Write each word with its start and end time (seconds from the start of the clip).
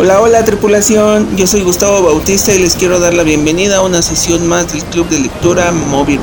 Hola, 0.00 0.20
hola 0.20 0.44
tripulación, 0.44 1.36
yo 1.36 1.48
soy 1.48 1.62
Gustavo 1.62 2.04
Bautista 2.04 2.54
y 2.54 2.60
les 2.60 2.76
quiero 2.76 3.00
dar 3.00 3.14
la 3.14 3.24
bienvenida 3.24 3.78
a 3.78 3.82
una 3.82 4.00
sesión 4.00 4.46
más 4.46 4.72
del 4.72 4.84
Club 4.84 5.08
de 5.08 5.18
Lectura 5.18 5.72
Moby. 5.72 6.20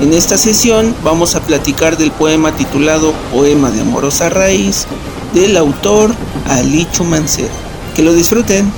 En 0.00 0.14
esta 0.14 0.38
sesión 0.38 0.96
vamos 1.04 1.34
a 1.34 1.42
platicar 1.42 1.98
del 1.98 2.10
poema 2.10 2.56
titulado 2.56 3.12
Poema 3.30 3.70
de 3.70 3.82
Amorosa 3.82 4.30
Raíz 4.30 4.86
del 5.34 5.58
autor 5.58 6.10
Alicho 6.46 7.04
Mancero. 7.04 7.52
Que 7.94 8.02
lo 8.02 8.14
disfruten. 8.14 8.72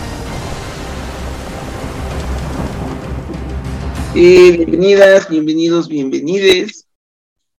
Bienvenidas, 4.15 5.29
bienvenidos, 5.29 5.87
bienvenides. 5.87 6.89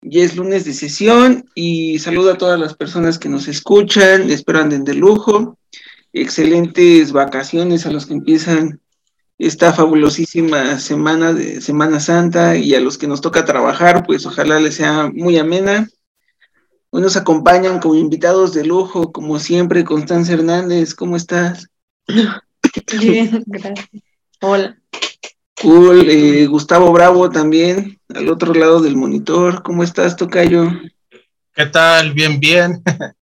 Ya 0.01 0.23
es 0.23 0.35
lunes 0.35 0.65
de 0.65 0.73
sesión 0.73 1.45
y 1.55 1.99
saludo 1.99 2.33
a 2.33 2.37
todas 2.37 2.59
las 2.59 2.73
personas 2.73 3.17
que 3.17 3.29
nos 3.29 3.47
escuchan, 3.47 4.29
espero 4.29 4.59
anden 4.59 4.83
de 4.83 4.95
lujo 4.95 5.55
excelentes 6.13 7.11
vacaciones 7.11 7.85
a 7.85 7.91
los 7.91 8.05
que 8.05 8.13
empiezan 8.13 8.81
esta 9.37 9.71
fabulosísima 9.71 10.79
semana 10.79 11.33
de 11.33 11.61
Semana 11.61 11.99
Santa 11.99 12.57
y 12.57 12.75
a 12.75 12.81
los 12.81 12.97
que 12.97 13.07
nos 13.07 13.21
toca 13.21 13.45
trabajar, 13.45 14.05
pues 14.05 14.25
ojalá 14.25 14.59
les 14.59 14.75
sea 14.75 15.09
muy 15.13 15.37
amena. 15.37 15.87
Hoy 16.89 17.01
nos 17.01 17.15
acompañan 17.15 17.79
como 17.79 17.95
invitados 17.95 18.53
de 18.53 18.65
lujo, 18.65 19.11
como 19.11 19.39
siempre, 19.39 19.85
Constanza 19.85 20.33
Hernández, 20.33 20.93
¿cómo 20.93 21.15
estás? 21.15 21.67
Bien, 22.99 23.43
gracias. 23.45 23.89
Hola. 24.41 24.77
Cool, 25.61 26.09
eh, 26.09 26.45
Gustavo 26.47 26.91
Bravo 26.93 27.29
también, 27.29 27.99
al 28.13 28.29
otro 28.29 28.53
lado 28.53 28.81
del 28.81 28.95
monitor, 28.95 29.61
¿cómo 29.61 29.83
estás, 29.83 30.15
Tocayo? 30.15 30.71
¿Qué 31.53 31.65
tal? 31.65 32.13
Bien, 32.13 32.39
bien. 32.39 32.81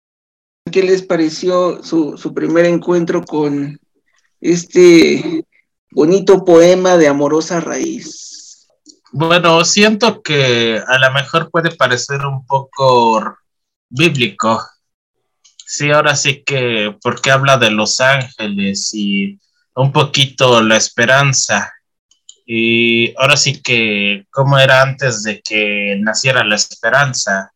¿Qué 0.70 0.82
les 0.82 1.02
pareció 1.02 1.83
su, 1.83 2.16
su 2.16 2.33
primer 2.33 2.64
encuentro 2.64 3.22
con 3.22 3.78
este 4.41 5.44
bonito 5.91 6.44
poema 6.44 6.97
de 6.97 7.06
amorosa 7.06 7.61
raíz? 7.61 8.66
Bueno, 9.12 9.64
siento 9.64 10.22
que 10.22 10.83
a 10.84 10.98
lo 10.98 11.12
mejor 11.12 11.50
puede 11.50 11.70
parecer 11.70 12.24
un 12.27 12.47
poco 12.47 13.36
bíblico. 13.89 14.61
Sí, 15.66 15.91
ahora 15.91 16.16
sí 16.16 16.42
que, 16.44 16.96
porque 17.02 17.30
habla 17.30 17.56
de 17.58 17.70
los 17.70 18.00
ángeles 18.00 18.92
y 18.92 19.39
un 19.77 19.92
poquito 19.92 20.62
la 20.62 20.77
esperanza. 20.77 21.72
Y 22.46 23.14
ahora 23.17 23.36
sí 23.36 23.62
que, 23.62 24.27
¿cómo 24.30 24.58
era 24.58 24.83
antes 24.83 25.22
de 25.22 25.41
que 25.42 25.96
naciera 26.00 26.42
la 26.42 26.56
esperanza? 26.56 27.53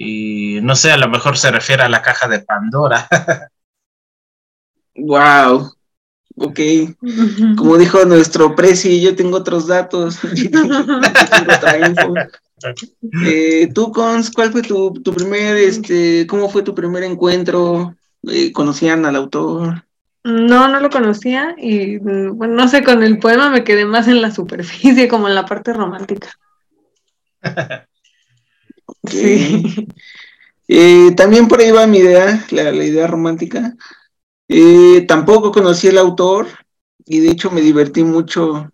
Y 0.00 0.60
no 0.62 0.76
sé, 0.76 0.92
a 0.92 0.96
lo 0.96 1.08
mejor 1.08 1.36
se 1.36 1.50
refiere 1.50 1.82
a 1.82 1.88
la 1.88 2.02
caja 2.02 2.28
de 2.28 2.38
Pandora. 2.38 3.08
wow. 4.94 5.72
Ok. 6.36 6.60
Como 7.56 7.76
dijo 7.78 8.04
nuestro 8.04 8.54
Prezi, 8.54 9.00
yo 9.00 9.16
tengo 9.16 9.38
otros 9.38 9.66
datos. 9.66 10.20
Eh, 13.24 13.68
tú, 13.72 13.92
Cons, 13.92 14.32
¿cuál 14.32 14.50
fue 14.50 14.62
tu, 14.62 14.92
tu, 14.92 15.14
primer, 15.14 15.56
este, 15.56 16.26
cómo 16.26 16.48
fue 16.48 16.64
tu 16.64 16.74
primer 16.74 17.04
encuentro? 17.04 17.94
Eh, 18.24 18.50
¿Conocían 18.50 19.06
al 19.06 19.14
autor? 19.14 19.84
No, 20.24 20.66
no 20.66 20.80
lo 20.80 20.90
conocía 20.90 21.54
y, 21.56 21.98
bueno, 21.98 22.54
no 22.54 22.66
sé, 22.66 22.82
con 22.82 23.04
el 23.04 23.20
poema 23.20 23.48
me 23.48 23.62
quedé 23.62 23.84
más 23.84 24.08
en 24.08 24.20
la 24.20 24.32
superficie, 24.32 25.06
como 25.06 25.28
en 25.28 25.36
la 25.36 25.46
parte 25.46 25.72
romántica. 25.72 26.30
Sí. 29.10 29.86
Eh, 30.70 31.12
también 31.16 31.48
por 31.48 31.60
ahí 31.60 31.70
va 31.70 31.86
mi 31.86 31.98
idea, 31.98 32.44
la, 32.50 32.74
idea 32.74 33.06
romántica. 33.06 33.74
Eh, 34.48 35.02
tampoco 35.08 35.50
conocí 35.50 35.88
el 35.88 35.96
autor 35.96 36.46
y 37.06 37.20
de 37.20 37.30
hecho 37.30 37.50
me 37.50 37.62
divertí 37.62 38.04
mucho 38.04 38.70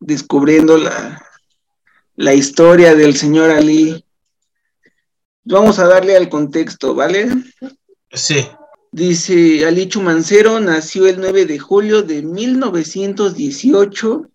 descubriendo 0.00 0.76
la, 0.76 1.24
la 2.16 2.34
historia 2.34 2.96
del 2.96 3.16
señor 3.16 3.50
Ali. 3.50 4.04
Vamos 5.44 5.78
a 5.78 5.86
darle 5.86 6.16
al 6.16 6.28
contexto, 6.28 6.96
¿vale? 6.96 7.28
Sí. 8.12 8.44
Dice, 8.90 9.64
Ali 9.64 9.88
Chumancero 9.88 10.58
nació 10.58 11.06
el 11.06 11.20
9 11.20 11.46
de 11.46 11.58
julio 11.58 12.02
de 12.02 12.22
1918. 12.22 14.28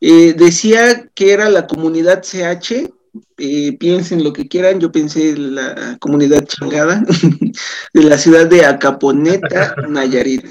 Eh, 0.00 0.34
decía 0.34 1.08
que 1.14 1.32
era 1.32 1.50
la 1.50 1.66
comunidad 1.66 2.22
CH 2.22 2.88
eh, 3.36 3.76
piensen 3.78 4.24
lo 4.24 4.32
que 4.32 4.48
quieran, 4.48 4.80
yo 4.80 4.92
pensé 4.92 5.30
en 5.30 5.54
la 5.54 5.96
comunidad 6.00 6.44
chingada 6.46 7.02
de 7.94 8.02
la 8.02 8.18
ciudad 8.18 8.46
de 8.46 8.64
Acaponeta, 8.64 9.74
Nayarit, 9.88 10.44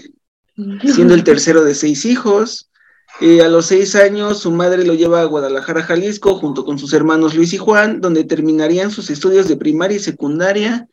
siendo 0.82 1.14
el 1.14 1.24
tercero 1.24 1.64
de 1.64 1.76
seis 1.76 2.06
hijos. 2.06 2.70
Eh, 3.20 3.42
a 3.42 3.48
los 3.48 3.66
seis 3.68 3.96
años 3.96 4.40
su 4.40 4.52
madre 4.52 4.86
lo 4.86 4.94
lleva 4.94 5.22
a 5.22 5.26
Guadalajara, 5.26 5.82
Jalisco, 5.84 6.36
junto 6.36 6.66
con 6.66 6.78
sus 6.78 6.94
hermanos 6.94 7.34
Luis 7.34 7.54
y 7.54 7.58
Juan, 7.58 8.00
donde 8.00 8.24
terminarían 8.24 8.92
sus 8.92 9.10
estudios 9.10 9.48
de 9.48 9.58
primaria 9.58 9.98
y 9.98 10.02
secundaria 10.02 10.88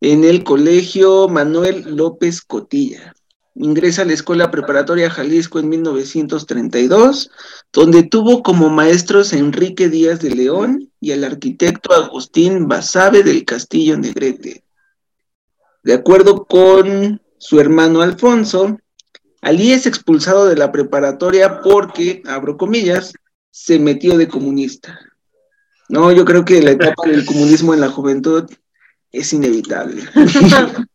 en 0.00 0.24
el 0.24 0.44
Colegio 0.44 1.28
Manuel 1.28 1.96
López 1.96 2.42
Cotilla. 2.42 3.14
Ingresa 3.54 4.02
a 4.02 4.04
la 4.06 4.14
Escuela 4.14 4.50
Preparatoria 4.50 5.10
Jalisco 5.10 5.58
en 5.58 5.68
1932, 5.68 7.30
donde 7.72 8.02
tuvo 8.02 8.42
como 8.42 8.70
maestros 8.70 9.32
a 9.32 9.38
Enrique 9.38 9.88
Díaz 9.88 10.20
de 10.20 10.30
León 10.30 10.90
y 11.00 11.12
al 11.12 11.24
arquitecto 11.24 11.92
Agustín 11.92 12.66
Basabe 12.66 13.22
del 13.22 13.44
Castillo 13.44 13.98
Negrete. 13.98 14.64
De 15.82 15.92
acuerdo 15.92 16.46
con 16.46 17.20
su 17.38 17.60
hermano 17.60 18.00
Alfonso, 18.00 18.78
Ali 19.42 19.72
es 19.72 19.86
expulsado 19.86 20.46
de 20.46 20.56
la 20.56 20.70
preparatoria 20.70 21.60
porque, 21.60 22.22
abro 22.26 22.56
comillas, 22.56 23.12
se 23.50 23.78
metió 23.78 24.16
de 24.16 24.28
comunista. 24.28 24.98
No, 25.88 26.10
yo 26.12 26.24
creo 26.24 26.44
que 26.44 26.62
la 26.62 26.70
etapa 26.70 27.08
del 27.08 27.26
comunismo 27.26 27.74
en 27.74 27.80
la 27.80 27.88
juventud 27.88 28.48
es 29.10 29.32
inevitable. 29.32 30.04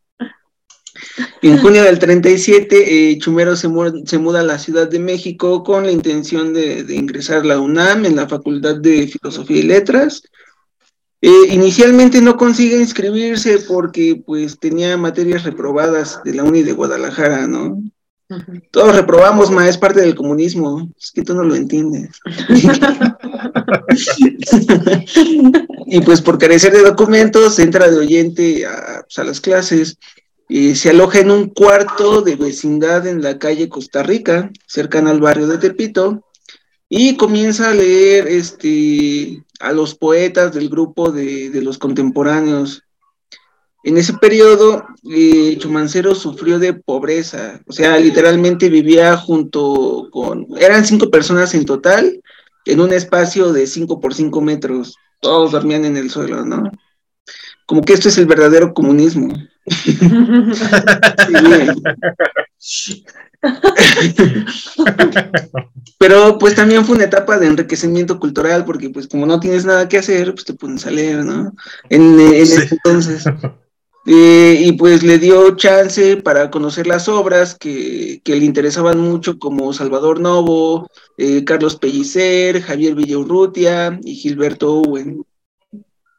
En 1.42 1.58
junio 1.58 1.84
del 1.84 2.00
37, 2.00 3.12
eh, 3.12 3.18
Chumero 3.18 3.56
se, 3.56 3.68
muda 3.68 4.40
a 4.40 4.44
la 4.44 4.60
Ciudad 4.60 4.88
de 4.88 5.00
México 5.00 5.64
con 5.64 5.86
la 5.86 5.92
intención 5.92 6.54
de, 6.54 6.86
ingresar 6.90 7.42
a 7.42 7.46
la 7.46 7.60
UNAM 7.60 8.06
en 8.06 8.16
la 8.16 8.28
Facultad 8.28 8.76
de 8.76 9.08
Filosofía 9.08 9.58
y 9.58 9.64
Letras. 9.64 10.24
Eh, 11.22 11.48
inicialmente 11.50 12.22
no 12.22 12.38
consigue 12.38 12.78
inscribirse 12.78 13.60
porque 13.68 14.22
pues 14.24 14.60
tenía 14.60 14.98
materias 14.98 15.44
reprobadas 15.44 16.22
de 16.24 16.36
la 16.36 16.44
Uni 16.44 16.62
de 16.62 16.74
Guadalajara, 16.74 17.48
¿no? 17.48 17.82
Todos 18.72 18.94
reprobamos, 18.96 19.50
ma, 19.50 19.70
es 19.70 19.78
parte 19.78 20.02
del 20.02 20.14
comunismo. 20.14 20.92
Es 21.00 21.12
que 21.12 21.24
tú 21.24 21.34
no 21.34 21.44
lo 21.44 21.56
entiendes. 21.56 22.20
y 25.88 26.02
pues 26.02 26.22
por 26.22 26.38
carecer 26.38 26.74
de 26.74 26.84
documentos, 26.84 27.58
entra 27.58 27.90
de 27.90 27.98
oyente 27.98 28.66
a, 28.66 29.04
pues, 29.04 29.18
a 29.18 29.24
las 29.24 29.40
clases 29.40 29.98
se 30.50 30.90
aloja 30.90 31.20
en 31.20 31.32
un 31.32 31.50
cuarto 31.50 32.22
de 32.22 32.36
vecindad 32.36 33.06
en 33.08 33.22
la 33.22 33.38
calle 33.38 33.70
Costa 33.70 34.04
Rica, 34.04 34.50
cercana 34.66 35.12
al 35.12 35.20
barrio 35.20 35.48
de 35.48 35.58
Tepito, 35.58 36.24
y 36.90 37.18
comienza 37.18 37.70
a 37.70 37.74
leer 37.74 38.28
este, 38.28 39.44
a 39.60 39.72
los 39.74 39.96
poetas 39.96 40.54
del 40.54 40.70
grupo 40.70 41.12
de, 41.12 41.52
los 41.62 41.78
contemporáneos. 41.78 42.84
En 43.84 43.98
ese 43.98 44.14
periodo, 44.14 44.86
eh, 45.10 45.58
Chumancero 45.60 46.16
sufrió 46.16 46.60
de 46.60 46.74
pobreza, 46.74 47.62
o 47.68 47.74
sea, 47.74 47.98
literalmente 47.98 48.70
vivía 48.70 49.16
junto 49.18 50.10
con, 50.12 50.48
eran 50.60 50.86
cinco 50.86 51.10
personas 51.10 51.54
en 51.54 51.66
total, 51.66 52.22
en 52.66 52.82
un 52.82 52.92
espacio 52.92 53.54
de 53.54 53.68
cinco 53.68 54.00
por 54.00 54.14
cinco 54.14 54.42
metros, 54.42 54.96
todos 55.22 55.52
dormían 55.52 55.86
en 55.86 55.98
el 55.98 56.10
suelo, 56.10 56.46
¿no? 56.46 56.70
Como 57.66 57.82
que 57.82 57.94
esto 57.94 58.10
es 58.10 58.18
el 58.18 58.26
verdadero 58.26 58.74
comunismo. 58.74 59.34
Pero 66.00 66.38
pues 66.38 66.56
también 66.56 66.86
fue 66.86 66.96
una 66.96 67.06
etapa 67.06 67.38
de 67.38 67.48
enriquecimiento 67.48 68.20
cultural, 68.20 68.66
porque 68.66 68.90
pues 68.90 69.08
como 69.08 69.26
no 69.26 69.40
tienes 69.40 69.66
nada 69.66 69.88
que 69.88 69.98
hacer, 69.98 70.34
pues 70.34 70.46
te 70.46 70.54
pones 70.54 70.86
a 70.86 70.92
leer, 70.92 71.24
¿no? 71.24 71.54
En, 71.90 72.20
ese 72.20 72.68
entonces. 72.72 73.26
Eh, 74.10 74.62
y 74.62 74.72
pues 74.72 75.04
le 75.04 75.20
dio 75.20 75.58
chance 75.58 76.16
para 76.16 76.50
conocer 76.50 76.88
las 76.88 77.10
obras 77.10 77.56
que, 77.56 78.22
le 78.26 78.38
interesaban 78.38 79.00
mucho, 79.00 79.38
como 79.38 79.74
Salvador 79.74 80.22
Novo, 80.22 80.90
eh, 81.18 81.44
Carlos 81.44 81.76
Pellicer, 81.76 82.62
Javier 82.62 82.96
Villaurrutia 82.96 84.00
y 84.04 84.16
Gilberto 84.16 84.80
Owen. 84.80 85.26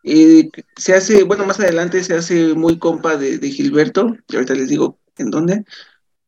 Se 0.03 0.95
hace, 0.95 1.25
bueno, 1.25 1.45
más 1.45 1.61
adelante 1.61 2.03
se 2.03 2.15
hace 2.15 2.55
muy 2.55 2.79
compa 2.79 3.17
de, 3.17 3.39
Gilberto, 3.51 4.17
y 4.29 4.37
ahorita 4.37 4.55
les 4.55 4.69
digo 4.69 4.99
en 5.17 5.31
dónde. 5.31 5.65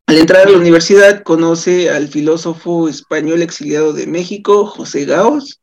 Al 0.07 0.17
entrar 0.17 0.47
a 0.47 0.51
la 0.51 0.57
universidad 0.57 1.23
conoce 1.23 1.89
al 1.89 2.07
filósofo 2.07 2.89
español 2.89 3.41
exiliado 3.41 3.93
de 3.93 4.07
México, 4.07 4.65
José 4.65 5.05
Gaos, 5.05 5.61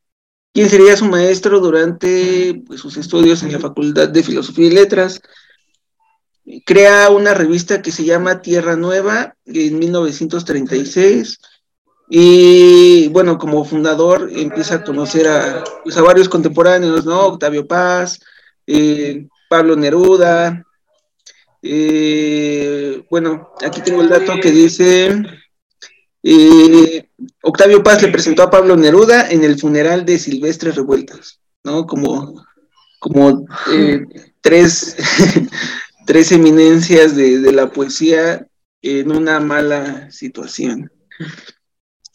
quien 0.54 0.68
sería 0.68 0.96
su 0.96 1.04
maestro 1.04 1.60
durante 1.60 2.62
pues, 2.66 2.80
sus 2.80 2.96
estudios 2.96 3.42
en 3.42 3.52
la 3.52 3.60
Facultad 3.60 4.08
de 4.08 4.22
Filosofía 4.22 4.66
y 4.66 4.70
Letras. 4.70 5.20
crea 6.64 7.10
una 7.10 7.34
revista 7.34 7.82
que 7.82 7.92
se 7.92 8.04
llama 8.04 8.40
Tierra 8.40 8.74
Nueva 8.74 9.36
en 9.44 9.78
1936 9.78 11.38
y 12.08 13.08
bueno, 13.08 13.36
como 13.36 13.64
fundador 13.64 14.30
empieza 14.34 14.76
a 14.76 14.84
conocer 14.84 15.28
a, 15.28 15.62
pues, 15.84 16.00
varios 16.00 16.28
contemporáneos, 16.28 17.04
¿no? 17.04 17.26
Octavio 17.26 17.66
Paz, 17.66 18.18
eh, 18.66 19.26
Pablo 19.48 19.76
Neruda. 19.76 20.64
Eh, 21.60 23.04
bueno, 23.10 23.50
aquí 23.64 23.82
tengo 23.82 24.00
el 24.00 24.08
dato 24.08 24.40
que 24.40 24.50
dice, 24.50 25.22
eh, 26.22 27.08
Octavio 27.42 27.82
Paz 27.82 28.00
le 28.00 28.08
presentó 28.08 28.42
a 28.42 28.50
Pablo 28.50 28.74
Neruda 28.76 29.30
en 29.30 29.44
el 29.44 29.58
funeral 29.58 30.06
de 30.06 30.18
Silvestre 30.18 30.72
Revueltas, 30.72 31.40
¿no? 31.62 31.86
Como, 31.86 32.42
como 33.00 33.44
tres, 34.40 34.96
tres 36.06 36.32
eminencias 36.32 37.14
de, 37.14 37.40
de 37.40 37.52
la 37.52 37.70
poesía 37.70 38.46
en 38.80 39.12
una 39.12 39.40
mala 39.40 40.10
situación 40.10 40.90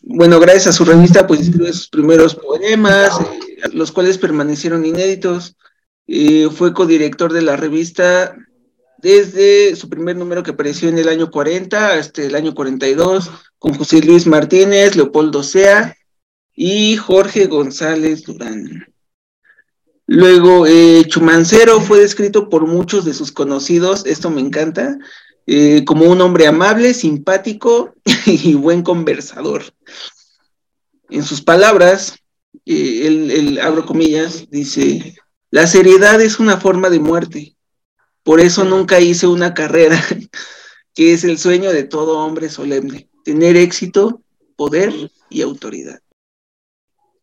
bueno, 0.05 0.38
gracias 0.41 0.67
a 0.67 0.73
su 0.73 0.83
revista, 0.83 1.25
pues 1.25 1.39
escribió 1.39 1.71
sus 1.71 1.88
primeros 1.88 2.35
poemas, 2.35 3.19
eh, 3.21 3.69
los 3.71 3.94
cuales 3.94 4.17
permanecieron 4.17 4.85
inéditos. 4.85 5.55
Eh, 6.07 6.50
fue 6.53 6.73
codirector 6.73 7.31
de 7.31 7.41
la 7.41 7.55
revista 7.55 8.35
desde 8.97 9.77
su 9.77 9.89
primer 9.89 10.17
número 10.17 10.44
que 10.44 10.51
apareció 10.51 10.89
en 10.89 10.97
el 10.97 11.07
año 11.07 11.31
40 11.31 11.94
hasta 11.94 12.21
el 12.21 12.35
año 12.35 12.53
42, 12.53 13.31
con 13.57 13.75
José 13.75 14.01
Luis 14.01 14.27
Martínez, 14.27 14.97
Leopoldo 14.97 15.41
Sea 15.41 15.95
y 16.53 16.97
Jorge 16.97 17.47
González 17.47 18.23
Durán. 18.23 18.94
Luego, 20.05 20.67
eh, 20.67 21.05
Chumancero 21.07 21.79
fue 21.79 22.00
descrito 22.00 22.50
por 22.50 22.67
muchos 22.67 23.05
de 23.05 23.13
sus 23.13 23.31
conocidos, 23.31 24.05
esto 24.05 24.29
me 24.29 24.41
encanta, 24.41 24.97
eh, 25.45 25.83
como 25.85 26.05
un 26.05 26.21
hombre 26.21 26.47
amable, 26.47 26.93
simpático 26.93 27.93
y 28.25 28.53
buen 28.53 28.81
conversador. 28.81 29.63
En 31.09 31.23
sus 31.23 31.41
palabras, 31.41 32.15
eh, 32.65 33.07
él, 33.07 33.59
abro 33.61 33.85
comillas, 33.85 34.49
dice, 34.49 35.15
la 35.51 35.67
seriedad 35.67 36.21
es 36.21 36.39
una 36.39 36.57
forma 36.57 36.89
de 36.89 36.99
muerte. 36.99 37.55
Por 38.23 38.39
eso 38.39 38.63
nunca 38.63 38.99
hice 38.99 39.27
una 39.27 39.53
carrera, 39.53 40.01
que 40.95 41.13
es 41.13 41.23
el 41.23 41.37
sueño 41.37 41.71
de 41.71 41.83
todo 41.83 42.19
hombre 42.19 42.49
solemne, 42.49 43.09
tener 43.25 43.57
éxito, 43.57 44.21
poder 44.55 44.93
y 45.29 45.41
autoridad. 45.41 45.99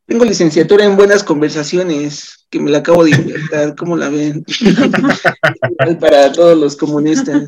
Tengo 0.05 0.25
licenciatura 0.25 0.85
en 0.85 0.97
buenas 0.97 1.23
conversaciones, 1.23 2.47
que 2.51 2.59
me 2.59 2.71
la 2.71 2.79
acabo 2.79 3.05
de 3.05 3.11
inventar, 3.11 3.77
¿cómo 3.77 3.97
la 3.97 4.09
ven? 4.09 4.45
Para 6.01 6.33
todos 6.33 6.59
los 6.59 6.77
comunistas. 6.77 7.45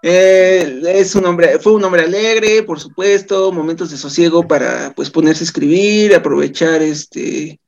Eh, 0.00 0.80
es 0.86 1.16
un 1.16 1.26
hombre, 1.26 1.58
fue 1.58 1.72
un 1.72 1.82
hombre 1.82 2.04
alegre, 2.04 2.62
por 2.62 2.78
supuesto, 2.78 3.50
momentos 3.50 3.90
de 3.90 3.96
sosiego 3.96 4.46
para 4.46 4.92
pues 4.94 5.10
ponerse 5.10 5.42
a 5.42 5.46
escribir, 5.46 6.14
aprovechar 6.14 6.82
este 6.82 7.58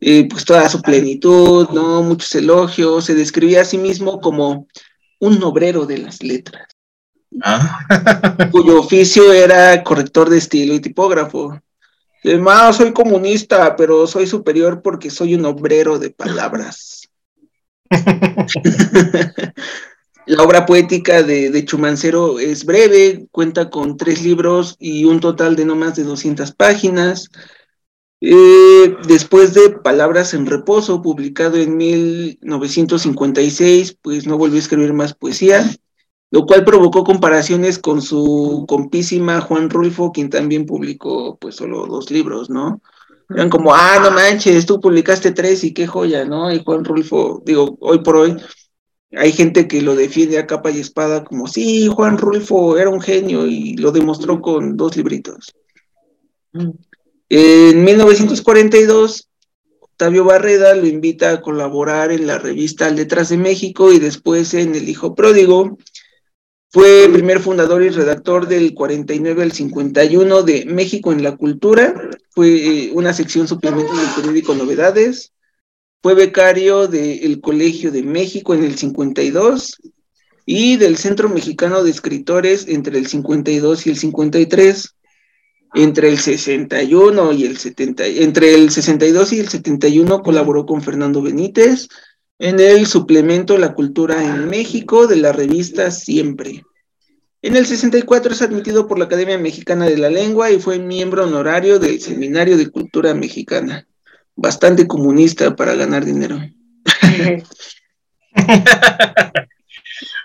eh, 0.00 0.28
pues 0.28 0.44
toda 0.44 0.68
su 0.68 0.80
plenitud, 0.80 1.68
¿no? 1.70 2.02
Muchos 2.02 2.34
elogios, 2.34 3.04
se 3.04 3.14
describía 3.14 3.62
a 3.62 3.64
sí 3.64 3.76
mismo 3.78 4.20
como 4.20 4.68
un 5.18 5.42
obrero 5.42 5.86
de 5.86 5.98
las 5.98 6.22
letras, 6.22 6.66
ah. 7.42 7.80
cuyo 8.50 8.80
oficio 8.80 9.32
era 9.32 9.82
corrector 9.82 10.30
de 10.30 10.38
estilo 10.38 10.74
y 10.74 10.80
tipógrafo. 10.80 11.58
Además, 12.24 12.76
soy 12.76 12.92
comunista, 12.92 13.76
pero 13.76 14.06
soy 14.06 14.26
superior 14.26 14.82
porque 14.82 15.10
soy 15.10 15.34
un 15.34 15.44
obrero 15.44 15.98
de 15.98 16.10
palabras. 16.10 16.95
La 20.26 20.42
obra 20.42 20.66
poética 20.66 21.22
de, 21.22 21.64
Chumancero 21.64 22.40
es 22.40 22.64
breve, 22.64 23.28
cuenta 23.30 23.70
con 23.70 23.96
tres 23.96 24.24
libros 24.24 24.74
y 24.80 25.04
un 25.04 25.20
total 25.20 25.54
de 25.54 25.64
no 25.64 25.76
más 25.76 25.94
de 25.94 26.02
200 26.02 26.50
páginas. 26.50 27.30
Eh, 28.20 28.96
después 29.06 29.54
de 29.54 29.70
Palabras 29.70 30.34
en 30.34 30.46
Reposo, 30.46 31.00
publicado 31.00 31.58
en 31.58 31.76
1956, 31.76 33.98
pues 34.02 34.26
no 34.26 34.36
volvió 34.36 34.56
a 34.56 34.60
escribir 34.60 34.92
más 34.94 35.14
poesía, 35.14 35.64
lo 36.32 36.44
cual 36.44 36.64
provocó 36.64 37.04
comparaciones 37.04 37.78
con 37.78 38.02
su 38.02 38.64
compísima 38.66 39.40
Juan 39.40 39.70
Rulfo, 39.70 40.10
quien 40.10 40.28
también 40.28 40.66
publicó 40.66 41.38
pues 41.38 41.54
solo 41.54 41.86
dos 41.86 42.10
libros, 42.10 42.50
¿no? 42.50 42.82
Eran 43.28 43.50
como, 43.50 43.74
ah, 43.74 43.98
no 44.00 44.10
manches, 44.10 44.66
tú 44.66 44.80
publicaste 44.80 45.32
tres 45.32 45.64
y 45.64 45.74
qué 45.74 45.86
joya, 45.86 46.24
¿no? 46.24 46.52
Y 46.52 46.62
Juan 46.64 46.84
Rulfo, 46.84 47.42
digo, 47.44 47.76
hoy 47.80 47.98
por 47.98 48.16
hoy, 48.16 48.36
hay 49.12 49.32
gente 49.32 49.66
que 49.66 49.82
lo 49.82 49.96
defiende 49.96 50.38
a 50.38 50.46
capa 50.46 50.70
y 50.70 50.78
espada 50.78 51.24
como, 51.24 51.48
sí, 51.48 51.88
Juan 51.88 52.18
Rulfo 52.18 52.78
era 52.78 52.90
un 52.90 53.00
genio 53.00 53.46
y 53.46 53.76
lo 53.76 53.90
demostró 53.90 54.40
con 54.40 54.76
dos 54.76 54.96
libritos. 54.96 55.54
En 57.28 57.84
1942, 57.84 59.28
Octavio 59.80 60.24
Barreda 60.24 60.74
lo 60.74 60.86
invita 60.86 61.30
a 61.30 61.40
colaborar 61.40 62.12
en 62.12 62.26
la 62.26 62.38
revista 62.38 62.90
Letras 62.90 63.30
de 63.30 63.38
México 63.38 63.92
y 63.92 63.98
después 63.98 64.54
en 64.54 64.74
El 64.74 64.88
Hijo 64.88 65.14
Pródigo, 65.14 65.78
fue 66.70 67.08
primer 67.12 67.40
fundador 67.40 67.82
y 67.82 67.90
redactor 67.90 68.48
del 68.48 68.74
49 68.74 69.42
al 69.42 69.52
51 69.52 70.42
de 70.42 70.64
México 70.66 71.12
en 71.12 71.22
la 71.22 71.36
Cultura. 71.36 72.10
Fue 72.30 72.48
eh, 72.48 72.90
una 72.92 73.12
sección 73.14 73.48
suplemento 73.48 73.96
del 73.96 74.08
periódico 74.16 74.54
Novedades. 74.54 75.32
Fue 76.02 76.14
becario 76.14 76.86
del 76.86 77.40
Colegio 77.40 77.90
de 77.90 78.02
México 78.02 78.54
en 78.54 78.64
el 78.64 78.76
52 78.76 79.80
y 80.44 80.76
del 80.76 80.96
Centro 80.96 81.28
Mexicano 81.28 81.82
de 81.82 81.90
Escritores 81.90 82.66
entre 82.68 82.98
el 82.98 83.06
52 83.06 83.86
y 83.86 83.90
el 83.90 83.96
53. 83.96 84.92
Entre 85.74 86.08
el 86.08 86.18
61 86.18 87.32
y 87.32 87.44
el 87.44 87.58
70, 87.58 88.06
entre 88.06 88.54
el 88.54 88.70
62 88.70 89.32
y 89.32 89.40
el 89.40 89.48
71 89.48 90.22
colaboró 90.22 90.64
con 90.64 90.80
Fernando 90.80 91.20
Benítez, 91.20 91.88
en 92.38 92.60
el 92.60 92.86
suplemento 92.86 93.56
La 93.56 93.74
Cultura 93.74 94.22
en 94.22 94.48
México 94.48 95.06
de 95.06 95.16
la 95.16 95.32
revista 95.32 95.90
Siempre. 95.90 96.64
En 97.42 97.56
el 97.56 97.66
64 97.66 98.32
es 98.32 98.42
admitido 98.42 98.86
por 98.86 98.98
la 98.98 99.06
Academia 99.06 99.38
Mexicana 99.38 99.86
de 99.86 99.96
la 99.96 100.10
Lengua 100.10 100.50
y 100.50 100.58
fue 100.58 100.78
miembro 100.78 101.24
honorario 101.24 101.78
del 101.78 102.00
Seminario 102.00 102.56
de 102.56 102.70
Cultura 102.70 103.14
Mexicana. 103.14 103.86
Bastante 104.34 104.86
comunista 104.86 105.54
para 105.56 105.74
ganar 105.74 106.04
dinero. 106.04 106.38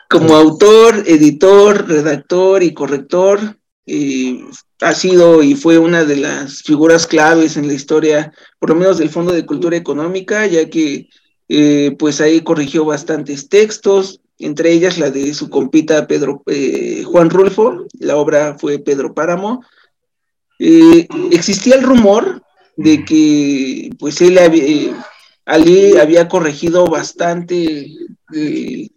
Como 0.10 0.36
autor, 0.36 1.04
editor, 1.06 1.88
redactor 1.88 2.64
y 2.64 2.74
corrector, 2.74 3.58
eh, 3.86 4.44
ha 4.82 4.94
sido 4.94 5.42
y 5.44 5.56
fue 5.56 5.78
una 5.78 6.04
de 6.04 6.18
las 6.18 6.64
figuras 6.64 7.08
claves 7.08 7.56
en 7.56 7.68
la 7.68 7.74
historia, 7.74 8.34
por 8.60 8.72
lo 8.72 8.76
menos 8.76 8.98
del 8.98 9.10
Fondo 9.10 9.32
de 9.32 9.46
Cultura 9.46 9.78
Económica, 9.78 10.46
ya 10.48 10.70
que 10.70 11.08
eh, 11.54 11.98
pues 12.00 12.22
ahí 12.22 12.40
corrigió 12.40 12.86
bastantes 12.86 13.50
textos, 13.50 14.22
entre 14.40 14.72
ellas 14.72 14.98
la 14.98 15.12
de 15.12 15.34
su 15.34 15.50
compita 15.50 16.08
Pedro 16.08 16.44
eh, 16.46 17.04
Juan 17.04 17.30
Rulfo, 17.30 17.88
la 18.00 18.16
obra 18.16 18.56
fue 18.58 18.80
Pedro 18.80 19.14
Páramo. 19.14 19.62
Eh, 20.60 21.10
existía 21.30 21.76
el 21.76 21.84
rumor 21.84 22.42
de 22.78 23.04
que 23.04 23.90
pues 24.00 24.22
él 24.22 24.38
había, 24.38 25.06
Ali 25.44 25.98
había 25.98 26.30
corregido 26.30 26.86
bastante 26.86 27.98
del 28.30 28.90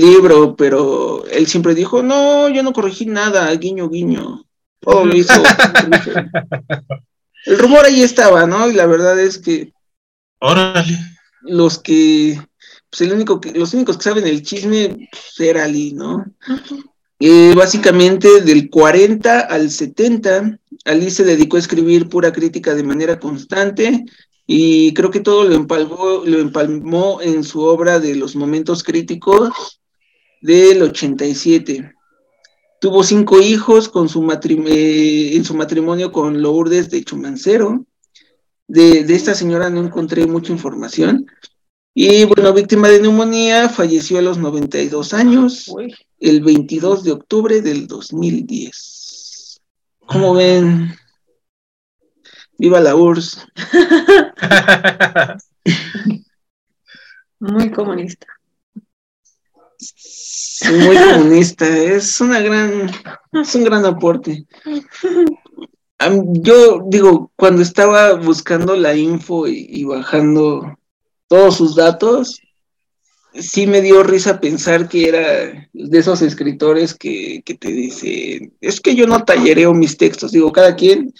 libro, 0.00 0.56
pero 0.56 1.24
él 1.28 1.46
siempre 1.46 1.74
dijo, 1.74 2.02
no, 2.02 2.50
yo 2.50 2.62
no 2.62 2.74
corregí 2.74 3.06
nada, 3.06 3.50
guiño, 3.54 3.88
guiño. 3.88 4.44
Oh, 4.84 5.02
lo 5.06 5.16
hizo. 5.16 5.42
el 7.46 7.58
rumor 7.58 7.86
ahí 7.86 8.02
estaba, 8.02 8.46
¿no? 8.46 8.68
Y 8.68 8.74
la 8.74 8.84
verdad 8.84 9.18
es 9.18 9.38
que... 9.38 9.72
Órale 10.40 11.13
los 11.44 11.78
que, 11.78 12.40
pues 12.90 13.00
el 13.02 13.12
único 13.12 13.40
que, 13.40 13.52
los 13.52 13.74
únicos 13.74 13.96
que 13.96 14.04
saben 14.04 14.26
el 14.26 14.42
chisme 14.42 15.08
pues, 15.10 15.40
era 15.40 15.64
Ali, 15.64 15.92
¿no? 15.92 16.24
Eh, 17.20 17.54
básicamente 17.56 18.40
del 18.40 18.68
40 18.68 19.40
al 19.40 19.70
70, 19.70 20.58
Ali 20.84 21.10
se 21.10 21.24
dedicó 21.24 21.56
a 21.56 21.60
escribir 21.60 22.08
pura 22.08 22.32
crítica 22.32 22.74
de 22.74 22.82
manera 22.82 23.18
constante 23.18 24.04
y 24.46 24.92
creo 24.92 25.10
que 25.10 25.20
todo 25.20 25.44
lo 25.44 25.54
empalmó, 25.54 26.22
lo 26.24 26.38
empalmó 26.38 27.20
en 27.22 27.44
su 27.44 27.62
obra 27.62 27.98
de 27.98 28.14
los 28.14 28.36
momentos 28.36 28.82
críticos 28.82 29.80
del 30.42 30.82
87. 30.82 31.94
Tuvo 32.80 33.02
cinco 33.02 33.40
hijos 33.40 33.88
con 33.88 34.10
su 34.10 34.20
eh, 34.66 35.36
en 35.36 35.44
su 35.44 35.54
matrimonio 35.54 36.12
con 36.12 36.42
Lourdes 36.42 36.90
de 36.90 37.02
Chumancero. 37.02 37.86
De, 38.66 39.00
esta 39.14 39.34
señora 39.34 39.68
no 39.70 39.84
encontré 39.84 40.26
mucha 40.26 40.52
información. 40.52 41.26
Y 41.94 42.24
bueno, 42.24 42.52
víctima 42.52 42.88
de 42.88 43.00
neumonía, 43.00 43.68
falleció 43.68 44.18
a 44.18 44.22
los 44.22 44.38
92 44.38 45.14
años, 45.14 45.72
el 46.18 46.42
22 46.42 47.04
de 47.04 47.12
octubre 47.12 47.60
del 47.60 47.86
2010. 47.86 49.60
¿Cómo 50.06 50.34
ven? 50.34 50.92
Viva 52.58 52.80
la 52.80 52.96
URSS. 52.96 53.46
Muy 57.38 57.70
comunista. 57.70 58.26
Muy 60.70 60.96
comunista, 60.96 61.68
es 61.68 62.20
una 62.20 62.40
gran, 62.40 62.90
es 63.32 63.54
un 63.54 63.64
gran 63.64 63.84
aporte. 63.84 64.46
Yo 66.32 66.84
digo, 66.86 67.32
cuando 67.36 67.62
estaba 67.62 68.14
buscando 68.14 68.76
la 68.76 68.94
info 68.94 69.46
y, 69.46 69.84
bajando 69.84 70.78
todos 71.28 71.56
sus 71.56 71.76
datos, 71.76 72.40
sí 73.32 73.66
me 73.66 73.80
dio 73.80 74.02
risa 74.02 74.40
pensar 74.40 74.88
que 74.88 75.08
era 75.08 75.68
de 75.72 75.98
esos 75.98 76.22
escritores 76.22 76.94
que, 76.94 77.42
te 77.58 77.68
dicen, 77.68 78.54
es 78.60 78.80
que 78.80 78.94
yo 78.94 79.06
no 79.06 79.24
tallereo 79.24 79.72
mis 79.74 79.96
textos, 79.96 80.32
digo, 80.32 80.52
cada 80.52 80.76
quien, 80.76 81.12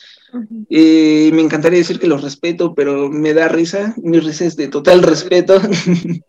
eh, 0.68 1.30
me 1.32 1.42
encantaría 1.42 1.78
decir 1.78 1.98
que 1.98 2.06
los 2.06 2.22
respeto, 2.22 2.74
pero 2.74 3.08
me 3.08 3.34
da 3.34 3.48
risa, 3.48 3.94
mi 4.02 4.18
risa 4.18 4.44
es 4.44 4.56
de 4.56 4.68
total 4.68 5.02
respeto. 5.02 5.60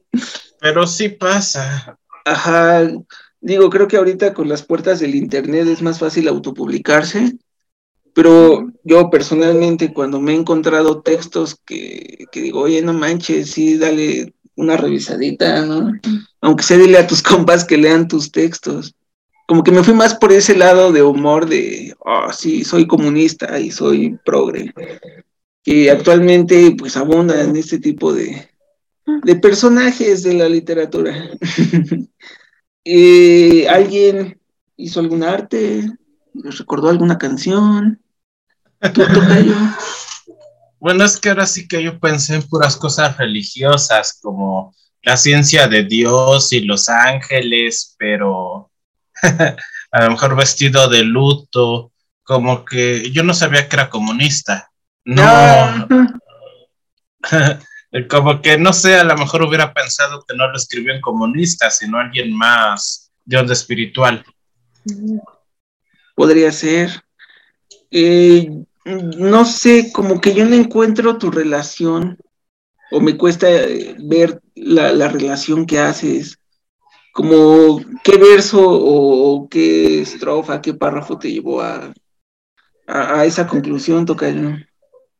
Pero 0.60 0.88
sí 0.88 1.10
pasa. 1.10 1.98
Ajá, 2.24 2.88
digo, 3.42 3.70
creo 3.70 3.88
que 3.88 3.98
ahorita 3.98 4.34
con 4.34 4.50
las 4.50 4.64
puertas 4.64 5.00
del 5.00 5.16
Internet 5.16 5.68
es 5.68 5.82
más 5.82 6.00
fácil 6.00 6.28
autopublicarse, 6.28 7.38
pero 8.16 8.72
yo 8.86 9.10
personalmente 9.10 9.94
cuando 9.94 10.22
me 10.22 10.32
he 10.32 10.36
encontrado 10.36 11.02
textos 11.02 11.60
que, 11.66 12.26
que 12.32 12.42
digo, 12.42 12.62
oye, 12.62 12.82
no 12.82 12.94
manches, 12.94 13.52
sí, 13.52 13.78
dale 13.78 14.34
una 14.56 14.78
revisadita, 14.78 15.66
¿no? 15.66 15.92
Aunque 16.40 16.64
sea 16.64 16.78
dile 16.78 16.98
a 16.98 17.08
tus 17.08 17.22
compas 17.22 17.66
que 17.66 17.78
lean 17.78 18.08
tus 18.08 18.32
textos. 18.32 18.96
Como 19.48 19.64
que 19.64 19.72
me 19.72 19.84
fui 19.84 19.94
más 19.94 20.16
por 20.16 20.32
ese 20.32 20.56
lado 20.56 20.94
de 20.94 21.04
humor 21.04 21.46
de, 21.48 21.94
oh, 22.00 22.32
sí, 22.32 22.64
soy 22.64 22.88
comunista 22.88 23.60
y 23.60 23.70
soy 23.70 24.18
progre, 24.24 24.74
que 25.62 25.92
actualmente 25.92 26.74
pues 26.78 26.96
abunda 26.96 27.44
en 27.44 27.58
este 27.58 27.80
tipo 27.80 28.14
de, 28.14 28.50
de 29.24 29.36
personajes 29.36 30.24
de 30.24 30.34
la 30.36 30.48
literatura. 30.48 31.32
Eh, 32.88 33.68
¿Alguien 33.68 34.40
hizo 34.78 35.00
algún 35.00 35.24
arte? 35.24 35.92
¿Les 36.36 36.60
recordó 36.60 36.90
alguna 36.90 37.18
canción? 37.18 38.00
Bueno, 40.80 41.04
es 41.04 41.18
que 41.18 41.30
ahora 41.30 41.48
sí 41.48 41.68
que 41.68 41.82
yo 41.82 42.00
pensé 42.00 42.36
en 42.36 42.44
puras 42.44 42.78
cosas 42.78 43.18
religiosas, 43.18 44.20
como 44.22 44.76
la 45.02 45.18
ciencia 45.18 45.68
de 45.68 45.84
Dios 45.84 46.54
y 46.54 46.62
los 46.62 46.90
ángeles, 46.90 47.96
pero 47.98 48.72
a 49.92 50.04
lo 50.04 50.12
mejor 50.12 50.36
vestido 50.36 50.88
de 50.90 51.04
luto, 51.04 51.92
como 52.24 52.66
que 52.66 53.12
yo 53.12 53.24
no 53.24 53.34
sabía 53.34 53.68
que 53.70 53.76
era 53.76 53.90
comunista. 53.90 54.70
No. 55.06 55.24
Ah. 55.24 55.88
como 58.10 58.42
que 58.42 58.58
no 58.58 58.74
sé, 58.74 58.96
a 58.96 59.04
lo 59.04 59.16
mejor 59.16 59.44
hubiera 59.44 59.74
pensado 59.74 60.26
que 60.28 60.36
no 60.36 60.48
lo 60.48 60.58
escribió 60.58 60.94
en 60.94 61.02
comunista, 61.02 61.70
sino 61.72 61.98
alguien 61.98 62.36
más 62.36 63.12
de 63.24 63.38
onda 63.38 63.54
espiritual. 63.54 64.26
Podría 66.16 66.52
ser. 66.52 67.04
Eh, 67.92 68.50
no 68.86 69.46
sé, 69.46 69.92
como 69.92 70.22
que 70.22 70.34
yo 70.34 70.46
no 70.46 70.56
encuentro 70.56 71.18
tu 71.18 71.32
relación, 71.32 72.18
o 72.92 73.02
me 73.02 73.18
cuesta 73.18 73.50
eh, 73.50 73.96
ver 74.00 74.42
la, 74.56 75.08
relación 75.08 75.66
que 75.66 75.80
haces, 75.80 76.38
como 77.12 77.82
qué 78.04 78.18
verso 78.18 78.62
o, 78.64 79.50
qué 79.50 80.02
estrofa, 80.02 80.62
qué 80.62 80.74
párrafo 80.74 81.18
te 81.18 81.32
llevó 81.32 81.62
a, 81.62 81.92
a, 82.88 83.26
esa 83.26 83.48
conclusión, 83.48 84.06
Tocayo. 84.06 84.56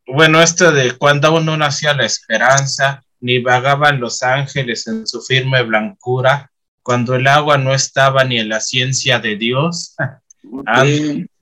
Bueno, 0.06 0.40
esto 0.40 0.70
de 0.70 0.96
cuando 0.96 1.28
aún 1.28 1.46
no 1.46 1.56
nacía 1.56 1.92
la 1.94 2.06
esperanza, 2.06 3.02
ni 3.18 3.40
vagaban 3.40 3.98
los 3.98 4.22
ángeles 4.22 4.86
en 4.86 5.06
su 5.06 5.20
firme 5.20 5.62
blancura, 5.64 6.52
cuando 6.82 7.16
el 7.16 7.26
agua 7.26 7.58
no 7.58 7.74
estaba 7.74 8.22
ni 8.22 8.38
en 8.38 8.48
la 8.48 8.60
ciencia 8.60 9.18
de 9.18 9.36
Dios. 9.36 9.96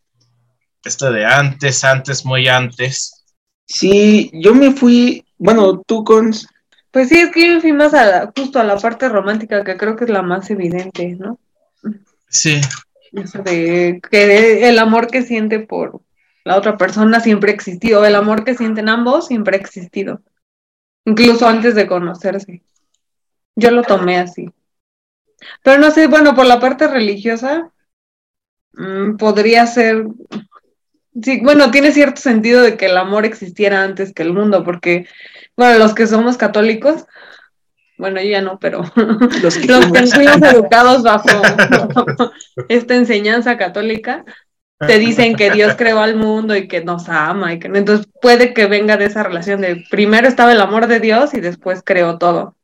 Esto 0.85 1.11
de 1.11 1.25
antes, 1.25 1.83
antes, 1.85 2.25
muy 2.25 2.47
antes. 2.49 3.25
Sí, 3.67 4.31
yo 4.35 4.55
me 4.55 4.73
fui, 4.73 5.25
bueno, 5.38 5.81
tú 5.81 6.05
con... 6.05 6.33
Pues 6.91 7.09
sí, 7.09 7.19
es 7.19 7.31
que 7.33 7.49
yo 7.49 7.55
me 7.55 7.61
fui 7.61 7.73
más 7.73 7.95
a 7.95 8.05
la, 8.05 8.33
justo 8.37 8.61
a 8.61 8.64
la 8.64 8.76
parte 8.76 9.09
romántica, 9.09 9.64
que 9.64 9.76
creo 9.76 9.97
que 9.97 10.05
es 10.05 10.11
la 10.11 10.23
más 10.23 10.49
evidente, 10.50 11.17
¿no? 11.19 11.41
Sí. 12.29 12.61
Eso 13.12 13.43
de 13.43 14.00
que 14.11 14.69
el 14.69 14.79
amor 14.79 15.09
que 15.09 15.23
siente 15.23 15.61
por 15.61 16.00
la 16.45 16.57
otra 16.57 16.76
persona 16.76 17.21
siempre 17.21 17.50
ha 17.50 17.55
existido, 17.55 18.05
el 18.05 18.14
amor 18.14 18.45
que 18.45 18.55
sienten 18.55 18.88
ambos 18.88 19.29
siempre 19.29 19.57
ha 19.57 19.61
existido, 19.61 20.21
incluso 21.05 21.49
antes 21.49 21.75
de 21.75 21.87
conocerse. 21.87 22.62
Yo 23.57 23.71
lo 23.71 23.83
tomé 23.83 24.19
así. 24.19 24.50
Pero 25.62 25.81
no 25.81 25.91
sé, 25.91 26.07
bueno, 26.07 26.35
por 26.35 26.47
la 26.47 26.61
parte 26.61 26.87
religiosa, 26.88 27.71
mm, 28.73 29.17
podría 29.17 29.67
ser 29.67 30.07
Sí, 31.23 31.40
bueno, 31.42 31.71
tiene 31.71 31.92
cierto 31.92 32.21
sentido 32.21 32.62
de 32.62 32.76
que 32.76 32.87
el 32.87 32.97
amor 32.97 33.25
existiera 33.25 33.83
antes 33.83 34.12
que 34.12 34.23
el 34.23 34.33
mundo, 34.33 34.64
porque, 34.64 35.06
bueno, 35.56 35.78
los 35.78 35.94
que 35.94 36.06
somos 36.06 36.37
católicos, 36.37 37.06
bueno, 37.97 38.21
yo 38.21 38.28
ya 38.28 38.40
no, 38.40 38.59
pero 38.59 38.83
los 39.42 39.56
que, 39.56 39.68
fuimos 40.14 40.42
educados 40.42 41.02
bajo 41.02 41.28
esta 42.68 42.97
enseñanza 42.97 43.56
católica, 43.56 44.25
te 44.78 44.99
dicen 44.99 45.37
que 45.37 45.50
Dios 45.50 45.76
creó 45.76 46.00
al 46.00 46.16
mundo 46.16 46.56
y 46.56 46.66
que 46.66 46.85
nos 46.85 47.09
ama, 47.09 47.52
y 47.52 47.59
que 47.59 47.68
entonces 47.68 48.09
puede 48.21 48.52
que 48.52 48.66
venga 48.66 48.97
de 48.97 49.06
esa 49.06 49.23
relación 49.23 49.61
de 49.61 49.85
primero 49.88 50.26
estaba 50.26 50.52
el 50.52 50.61
amor 50.61 50.88
de 50.88 51.00
Dios 51.00 51.33
y 51.33 51.40
después 51.40 51.83
creó 51.85 52.18
todo. 52.18 52.56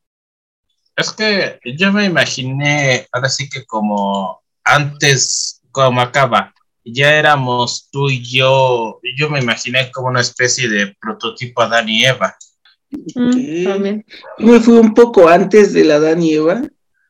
Es 0.95 1.11
que 1.13 1.59
yo 1.77 1.91
me 1.93 2.05
imaginé, 2.05 3.07
ahora 3.13 3.29
sí 3.29 3.49
que 3.49 3.65
como 3.65 4.41
antes, 4.63 5.61
como 5.71 6.01
acaba, 6.01 6.50
ya 6.83 7.15
éramos 7.15 7.89
tú 7.91 8.09
y 8.09 8.23
yo, 8.23 8.99
yo 9.17 9.29
me 9.29 9.39
imaginé 9.39 9.91
como 9.91 10.07
una 10.07 10.21
especie 10.21 10.67
de 10.67 10.95
prototipo 10.99 11.61
Adán 11.61 11.89
y 11.89 12.05
Eva. 12.05 12.35
Mm, 13.15 14.01
me 14.39 14.59
fui 14.59 14.77
un 14.77 14.93
poco 14.93 15.29
antes 15.29 15.73
de 15.73 15.83
la 15.83 15.95
Adán 15.95 16.21
y 16.23 16.33
Eva. 16.33 16.61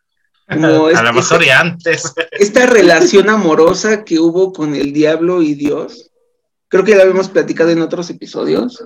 a 0.47 0.55
lo 0.55 1.13
mejor 1.13 1.43
y 1.43 1.49
antes. 1.49 2.13
Esta 2.31 2.65
relación 2.65 3.29
amorosa 3.29 4.03
que 4.03 4.19
hubo 4.19 4.51
con 4.51 4.75
el 4.75 4.91
diablo 4.93 5.41
y 5.41 5.53
Dios, 5.53 6.11
creo 6.67 6.83
que 6.83 6.95
la 6.95 7.03
habíamos 7.03 7.29
platicado 7.29 7.69
en 7.69 7.81
otros 7.81 8.09
episodios. 8.09 8.83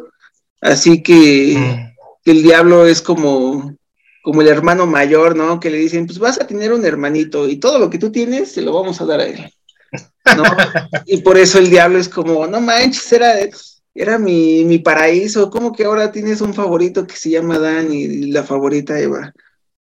Así 0.62 1.02
que 1.02 1.56
mm. 1.58 2.30
el 2.30 2.44
diablo 2.44 2.86
es 2.86 3.02
como, 3.02 3.76
como 4.22 4.42
el 4.42 4.48
hermano 4.48 4.86
mayor, 4.86 5.36
¿no? 5.36 5.60
Que 5.60 5.72
le 5.72 5.78
dicen, 5.78 6.06
pues 6.06 6.20
vas 6.20 6.40
a 6.40 6.48
tener 6.48 6.72
un 6.72 6.86
hermanito 6.86 7.48
y 7.48 7.58
todo 7.58 7.80
lo 7.80 7.90
que 7.90 7.98
tú 7.98 8.12
tienes 8.12 8.52
se 8.52 8.62
lo 8.62 8.74
vamos 8.74 9.02
a 9.02 9.06
dar 9.06 9.20
a 9.20 9.26
él. 9.26 9.52
¿No? 10.38 10.44
y 11.06 11.22
por 11.22 11.38
eso 11.38 11.60
el 11.60 11.70
diablo 11.70 11.98
es 11.98 12.10
como, 12.10 12.48
no 12.48 12.62
manches, 12.62 13.12
era, 13.12 13.34
era 13.94 14.18
mi, 14.18 14.80
paraíso, 14.80 15.50
¿cómo 15.50 15.72
que 15.72 15.86
ahora 15.86 16.12
tienes 16.12 16.42
un 16.42 16.54
favorito 16.54 17.08
que 17.08 17.16
se 17.16 17.30
llama 17.30 17.60
Dan 17.60 17.92
y 17.94 18.32
la 18.32 18.44
favorita 18.44 19.00
Eva? 19.00 19.34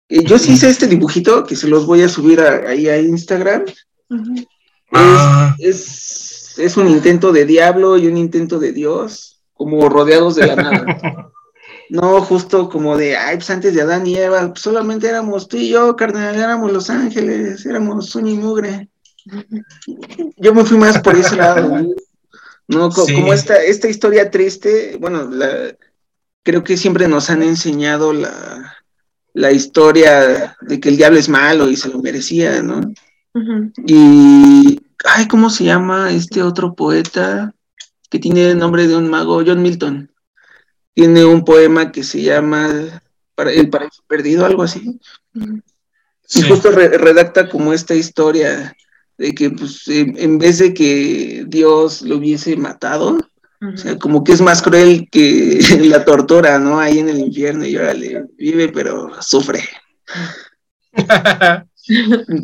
yo 0.09 0.39
sí 0.39 0.53
hice 0.53 0.71
este 0.71 0.87
dibujito 0.87 1.45
que 1.45 1.55
se 1.55 1.69
los 1.69 1.85
voy 1.85 2.03
a 2.03 2.09
subir 2.09 2.41
ahí 2.41 2.89
a 2.89 2.99
Instagram. 2.99 3.67
Ah. 4.91 5.55
es, 5.59 6.59
es, 6.59 6.77
un 6.79 6.89
intento 6.89 7.31
de 7.31 7.45
diablo 7.45 7.99
y 7.99 8.07
un 8.07 8.17
intento 8.17 8.59
de 8.59 8.73
Dios, 8.73 9.43
como 9.53 9.87
rodeados 9.91 10.37
de 10.37 10.47
la 10.47 10.57
nada. 10.57 11.31
No, 11.91 12.21
justo 12.21 12.69
como 12.69 12.99
de, 12.99 13.17
ay, 13.17 13.37
pues 13.37 13.49
antes 13.49 13.75
de 13.75 13.81
Adán 13.81 14.07
y 14.07 14.15
Eva, 14.15 14.49
pues 14.49 14.61
solamente 14.61 15.09
éramos 15.09 15.49
tú 15.49 15.57
y 15.57 15.71
yo, 15.71 15.97
carnal, 15.97 16.37
éramos 16.37 16.71
los 16.71 16.91
ángeles, 16.91 17.65
éramos 17.65 18.11
sueño 18.11 18.33
y 18.33 18.37
mugre. 18.37 18.89
Yo 20.37 20.55
me 20.55 20.65
fui 20.65 20.79
más 20.79 21.01
por 21.01 21.17
ese 21.17 21.37
lado, 21.37 21.87
¿no? 22.69 22.91
Como 22.91 23.33
esta, 23.33 23.63
esta 23.63 23.89
historia 23.89 24.31
triste, 24.31 24.97
bueno, 24.99 25.31
creo 26.43 26.65
que 26.65 26.77
siempre 26.77 27.09
nos 27.09 27.31
han 27.31 27.43
enseñado 27.43 28.13
la, 28.13 28.77
la 29.35 29.53
historia 29.53 30.57
de 30.61 30.81
que 30.81 30.89
el 30.89 30.97
diablo 30.97 31.19
es 31.19 31.29
malo 31.29 31.69
y 31.71 31.77
se 31.77 31.89
lo 31.89 32.01
merecía, 32.01 32.63
¿no? 32.63 32.81
Y, 33.87 34.81
ay, 35.05 35.29
¿cómo 35.29 35.49
se 35.49 35.65
llama 35.65 36.11
este 36.11 36.43
otro 36.43 36.75
poeta 36.75 37.55
que 38.11 38.19
tiene 38.19 38.51
el 38.51 38.59
nombre 38.59 38.89
de 38.89 38.97
un 38.97 39.09
mago? 39.09 39.43
John 39.47 39.63
Milton. 39.63 40.11
Tiene 40.95 41.25
un 41.25 41.45
poema 41.45 41.93
que 41.93 42.03
se 42.03 42.21
llama 42.23 43.01
El 43.37 43.71
paraíso 43.71 44.03
perdido, 44.09 44.45
algo 44.45 44.65
así. 44.65 44.99
Y 46.35 46.43
justo 46.43 46.73
redacta 46.73 47.49
como 47.49 47.73
esta 47.73 47.95
historia 47.95 48.77
de 49.19 49.35
que 49.35 49.51
pues 49.51 49.83
en 49.89 50.39
vez 50.39 50.59
de 50.59 50.73
que 50.73 51.45
Dios 51.47 52.03
lo 52.03 52.17
hubiese 52.17 52.57
matado, 52.57 53.19
o 53.61 53.77
sea, 53.77 53.99
como 53.99 54.23
que 54.23 54.33
es 54.33 54.41
más 54.41 54.63
cruel 54.63 55.09
que 55.11 55.59
la 55.83 56.05
tortura, 56.05 56.59
¿no? 56.61 56.79
Ahí 56.79 57.01
en 57.01 57.09
el 57.09 57.19
infierno 57.19 57.67
y 57.67 57.77
órale, 57.77 58.27
vive 58.37 58.69
pero 58.69 59.11
sufre. 59.21 59.69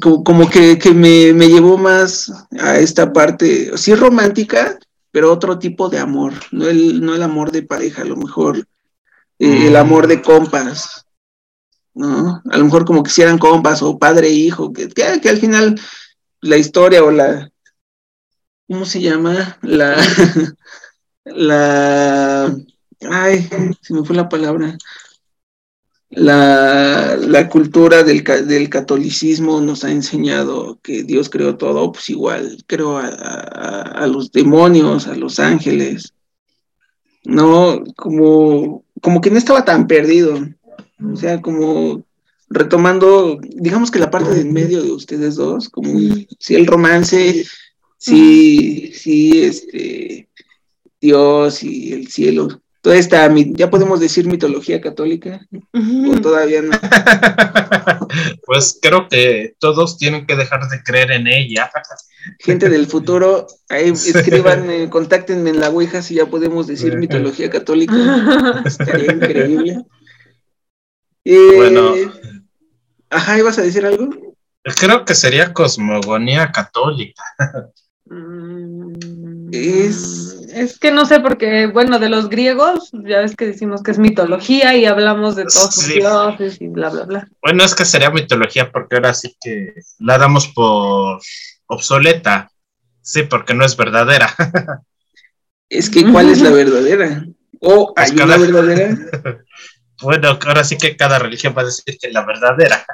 como, 0.00 0.48
que, 0.48 0.78
me, 0.92 1.48
llevó 1.48 1.78
más 1.78 2.32
a 2.58 2.78
esta 2.78 3.12
parte, 3.12 3.76
sí 3.76 3.94
romántica, 3.94 4.76
pero 5.12 5.32
otro 5.32 5.58
tipo 5.58 5.88
de 5.88 5.98
amor, 6.00 6.32
no 6.50 6.66
el, 6.66 7.00
no 7.00 7.14
el 7.14 7.22
amor 7.22 7.52
de 7.52 7.62
pareja, 7.62 8.02
a 8.02 8.06
lo 8.06 8.16
mejor 8.16 8.66
eh, 9.38 9.68
el 9.68 9.76
amor 9.76 10.08
de 10.08 10.20
compas. 10.20 11.06
¿no? 11.94 12.42
A 12.50 12.58
lo 12.58 12.64
mejor 12.64 12.84
como 12.84 13.04
que 13.04 13.10
hicieran 13.10 13.38
compas 13.38 13.80
o 13.82 13.96
padre 13.98 14.26
e 14.26 14.32
hijo, 14.32 14.72
que, 14.72 14.88
que, 14.88 15.20
que 15.20 15.28
al 15.28 15.38
final 15.38 15.80
la 16.44 16.58
historia 16.58 17.02
o 17.02 17.10
la, 17.10 17.50
¿cómo 18.68 18.84
se 18.84 19.00
llama? 19.00 19.58
La, 19.62 19.96
la, 21.24 22.54
ay, 23.10 23.48
se 23.80 23.94
me 23.94 24.04
fue 24.04 24.14
la 24.14 24.28
palabra. 24.28 24.76
La, 26.10 27.16
la 27.16 27.48
cultura 27.48 28.04
del, 28.04 28.22
del, 28.22 28.68
catolicismo 28.68 29.60
nos 29.60 29.84
ha 29.84 29.90
enseñado 29.90 30.78
que 30.82 31.02
Dios 31.02 31.30
creó 31.30 31.56
todo, 31.56 31.90
pues 31.90 32.10
igual 32.10 32.62
creó 32.66 32.98
a, 32.98 33.08
a, 33.08 33.80
a 34.04 34.06
los 34.06 34.30
demonios, 34.30 35.08
a 35.08 35.16
los 35.16 35.40
ángeles, 35.40 36.12
¿no? 37.24 37.82
Como, 37.96 38.84
como 39.00 39.20
que 39.22 39.30
no 39.30 39.38
estaba 39.38 39.64
tan 39.64 39.86
perdido, 39.88 40.38
o 41.02 41.16
sea, 41.16 41.40
como 41.40 42.04
retomando, 42.54 43.38
digamos 43.42 43.90
que 43.90 43.98
la 43.98 44.10
parte 44.10 44.30
de 44.30 44.42
en 44.42 44.52
medio 44.52 44.82
de 44.82 44.92
ustedes 44.92 45.34
dos, 45.34 45.68
como 45.68 45.98
si 46.38 46.54
el 46.54 46.66
romance, 46.66 47.44
si, 47.98 48.92
si 48.92 49.42
este, 49.42 50.28
Dios 51.00 51.62
y 51.62 51.92
el 51.92 52.08
cielo, 52.08 52.48
toda 52.80 52.96
esta, 52.96 53.32
ya 53.34 53.70
podemos 53.70 53.98
decir 53.98 54.26
mitología 54.26 54.80
católica, 54.80 55.46
o 55.72 56.20
todavía 56.20 56.62
no. 56.62 56.72
Pues 58.46 58.78
creo 58.80 59.08
que 59.08 59.56
todos 59.58 59.98
tienen 59.98 60.26
que 60.26 60.36
dejar 60.36 60.68
de 60.68 60.82
creer 60.84 61.10
en 61.10 61.26
ella. 61.26 61.70
Gente 62.38 62.68
del 62.68 62.86
futuro, 62.86 63.46
ahí 63.68 63.88
escriban, 64.14 64.70
eh, 64.70 64.88
contáctenme 64.88 65.50
en 65.50 65.60
la 65.60 65.70
Ouija 65.70 66.02
si 66.02 66.14
ya 66.14 66.26
podemos 66.26 66.66
decir 66.68 66.96
mitología 66.96 67.50
católica. 67.50 68.62
Estaría 68.64 69.12
increíble. 69.12 69.78
Eh, 71.24 71.52
Bueno. 71.56 71.94
Ajá, 73.14 73.38
¿ibas 73.38 73.58
a 73.58 73.62
decir 73.62 73.86
algo? 73.86 74.08
Creo 74.80 75.04
que 75.04 75.14
sería 75.14 75.52
cosmogonía 75.52 76.50
católica. 76.52 77.22
Mm, 78.06 78.94
Es- 79.52 80.30
Es 80.54 80.78
que 80.78 80.92
no 80.92 81.04
sé, 81.04 81.18
porque, 81.20 81.66
bueno, 81.66 81.98
de 81.98 82.08
los 82.08 82.28
griegos, 82.28 82.90
ya 82.92 83.18
ves 83.20 83.34
que 83.34 83.46
decimos 83.46 83.82
que 83.82 83.90
es 83.90 83.98
mitología 83.98 84.76
y 84.76 84.84
hablamos 84.84 85.34
de 85.34 85.44
todos 85.44 85.74
sus 85.74 85.84
Sí. 85.86 85.94
dioses 85.94 86.60
y 86.60 86.68
bla, 86.68 86.90
bla, 86.90 87.04
bla. 87.06 87.28
Bueno, 87.42 87.64
es 87.64 87.74
que 87.74 87.84
sería 87.84 88.10
mitología 88.10 88.70
porque 88.70 88.96
ahora 88.96 89.14
sí 89.14 89.36
que 89.40 89.74
la 89.98 90.16
damos 90.18 90.46
por 90.48 91.20
obsoleta. 91.66 92.48
Sí, 93.02 93.24
porque 93.24 93.52
no 93.54 93.64
es 93.64 93.76
verdadera. 93.76 94.28
Es 95.68 95.90
que, 95.90 96.04
¿cuál 96.12 96.28
es 96.30 96.40
la 96.40 96.50
verdadera? 96.50 97.26
¿O 97.60 97.92
Pues 97.94 98.10
hay 98.10 98.16
una 98.16 98.26
cada- 98.26 98.38
verdadera? 98.38 98.98
Bueno, 100.02 100.38
ahora 100.46 100.64
sí 100.64 100.76
que 100.76 100.96
cada 100.96 101.18
religión 101.18 101.54
va 101.56 101.62
a 101.62 101.66
decir 101.66 101.98
que 101.98 102.08
es 102.08 102.12
la 102.12 102.24
verdadera. 102.24 102.84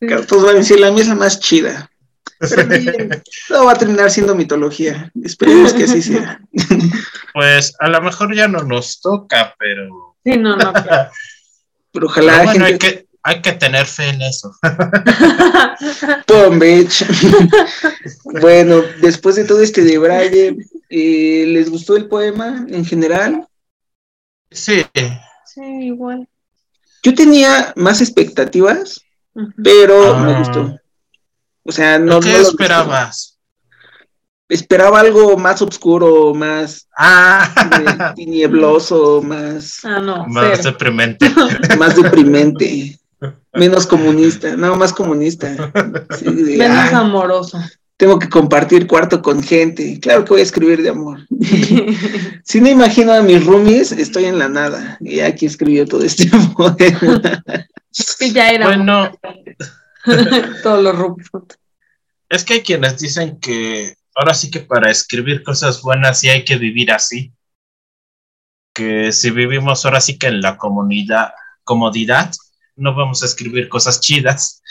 Claro, 0.00 0.24
Todos 0.26 0.44
van 0.44 0.56
a 0.56 0.58
decir 0.58 0.78
la 0.80 0.90
mía 0.90 1.02
es 1.02 1.08
la 1.08 1.14
más 1.14 1.40
chida. 1.40 1.90
Pero 2.38 2.68
todo 3.48 3.64
va 3.64 3.72
a 3.72 3.78
terminar 3.78 4.10
siendo 4.10 4.34
mitología. 4.34 5.10
Esperemos 5.22 5.72
que 5.72 5.84
así 5.84 6.02
sea. 6.02 6.40
Pues 7.34 7.74
a 7.78 7.88
lo 7.88 8.00
mejor 8.02 8.34
ya 8.34 8.48
no 8.48 8.64
nos 8.64 9.00
toca, 9.00 9.54
pero, 9.58 10.16
Sí, 10.24 10.36
no, 10.36 10.56
no. 10.56 10.72
claro. 10.72 11.10
Pero 11.92 12.06
ojalá 12.06 12.32
pero 12.32 12.44
bueno, 12.44 12.64
hay 12.64 12.72
gente 12.72 12.78
que, 12.78 13.08
hay 13.22 13.40
que 13.40 13.52
tener 13.52 13.86
fe 13.86 14.10
en 14.10 14.22
eso. 14.22 14.54
Pum, 16.26 16.58
bitch. 16.58 17.04
bueno, 18.40 18.82
después 19.00 19.36
de 19.36 19.44
todo 19.44 19.62
este 19.62 19.82
de 19.82 19.98
Braille, 19.98 20.56
eh, 20.90 21.44
¿les 21.46 21.70
gustó 21.70 21.96
el 21.96 22.08
poema 22.08 22.66
en 22.68 22.84
general? 22.84 23.46
Sí, 24.50 24.84
Sí, 25.58 25.86
igual. 25.86 26.28
Yo 27.02 27.14
tenía 27.14 27.72
más 27.76 28.00
expectativas, 28.00 29.00
Ujú. 29.34 29.52
pero 29.62 30.14
Ah. 30.14 30.22
me 30.22 30.38
gustó. 30.38 30.78
O 31.64 31.72
sea, 31.72 31.98
no, 31.98 32.20
¿qué 32.20 32.32
no 32.32 32.38
lo 32.38 32.48
esperabas? 32.48 33.34
esperaba 34.50 35.00
algo 35.00 35.36
más 35.36 35.60
oscuro, 35.60 36.32
más 36.34 36.88
Ah, 36.96 37.52
eh, 37.54 38.14
tiniebloso, 38.16 39.20
más, 39.22 39.84
Ah, 39.84 40.00
no, 40.00 40.24
más 40.26 40.58
cero. 40.62 40.70
deprimente. 40.72 41.26
más 41.78 41.94
deprimente, 41.96 42.98
menos 43.52 43.86
comunista, 43.86 44.56
no, 44.56 44.74
más 44.76 44.92
comunista. 44.94 45.54
Sí, 46.18 46.24
de, 46.24 46.56
Menos 46.56 46.78
"Ay, 46.78 46.94
amoroso. 46.94 47.58
Tengo 47.98 48.18
que 48.18 48.28
compartir 48.28 48.86
cuarto 48.86 49.20
con 49.20 49.42
gente. 49.42 49.98
Claro 50.00 50.24
que 50.24 50.30
voy 50.30 50.40
a 50.40 50.44
escribir 50.44 50.82
de 50.82 50.88
amor. 50.90 51.18
Si 52.44 52.62
no 52.62 52.68
imagino 52.70 53.12
a 53.12 53.20
mis 53.20 53.44
roomies, 53.44 53.92
estoy 53.92 54.24
en 54.24 54.38
la 54.38 54.48
nada. 54.48 54.96
Y 55.00 55.20
aquí 55.20 55.44
escribió 55.44 55.84
todo 55.84 56.02
este 56.02 56.30
poema. 56.56 57.42
que 58.18 58.30
ya 58.30 58.48
era 58.50 58.68
Bueno, 58.68 59.12
todos 60.62 60.82
los 60.82 60.96
rupos. 60.96 61.42
es 62.30 62.44
que 62.44 62.54
hay 62.54 62.62
quienes 62.62 62.98
dicen 62.98 63.38
que 63.38 63.96
ahora 64.14 64.32
sí 64.32 64.50
que 64.50 64.60
para 64.60 64.90
escribir 64.90 65.42
cosas 65.42 65.82
buenas 65.82 66.20
sí 66.20 66.30
hay 66.30 66.44
que 66.44 66.56
vivir 66.56 66.90
así. 66.90 67.34
Que 68.72 69.12
si 69.12 69.30
vivimos 69.30 69.84
ahora 69.84 70.00
sí 70.00 70.18
que 70.18 70.28
en 70.28 70.40
la 70.40 70.56
comunidad, 70.56 71.32
comodidad, 71.64 72.30
no 72.78 72.94
vamos 72.94 73.22
a 73.22 73.26
escribir 73.26 73.68
cosas 73.68 74.00
chidas. 74.00 74.62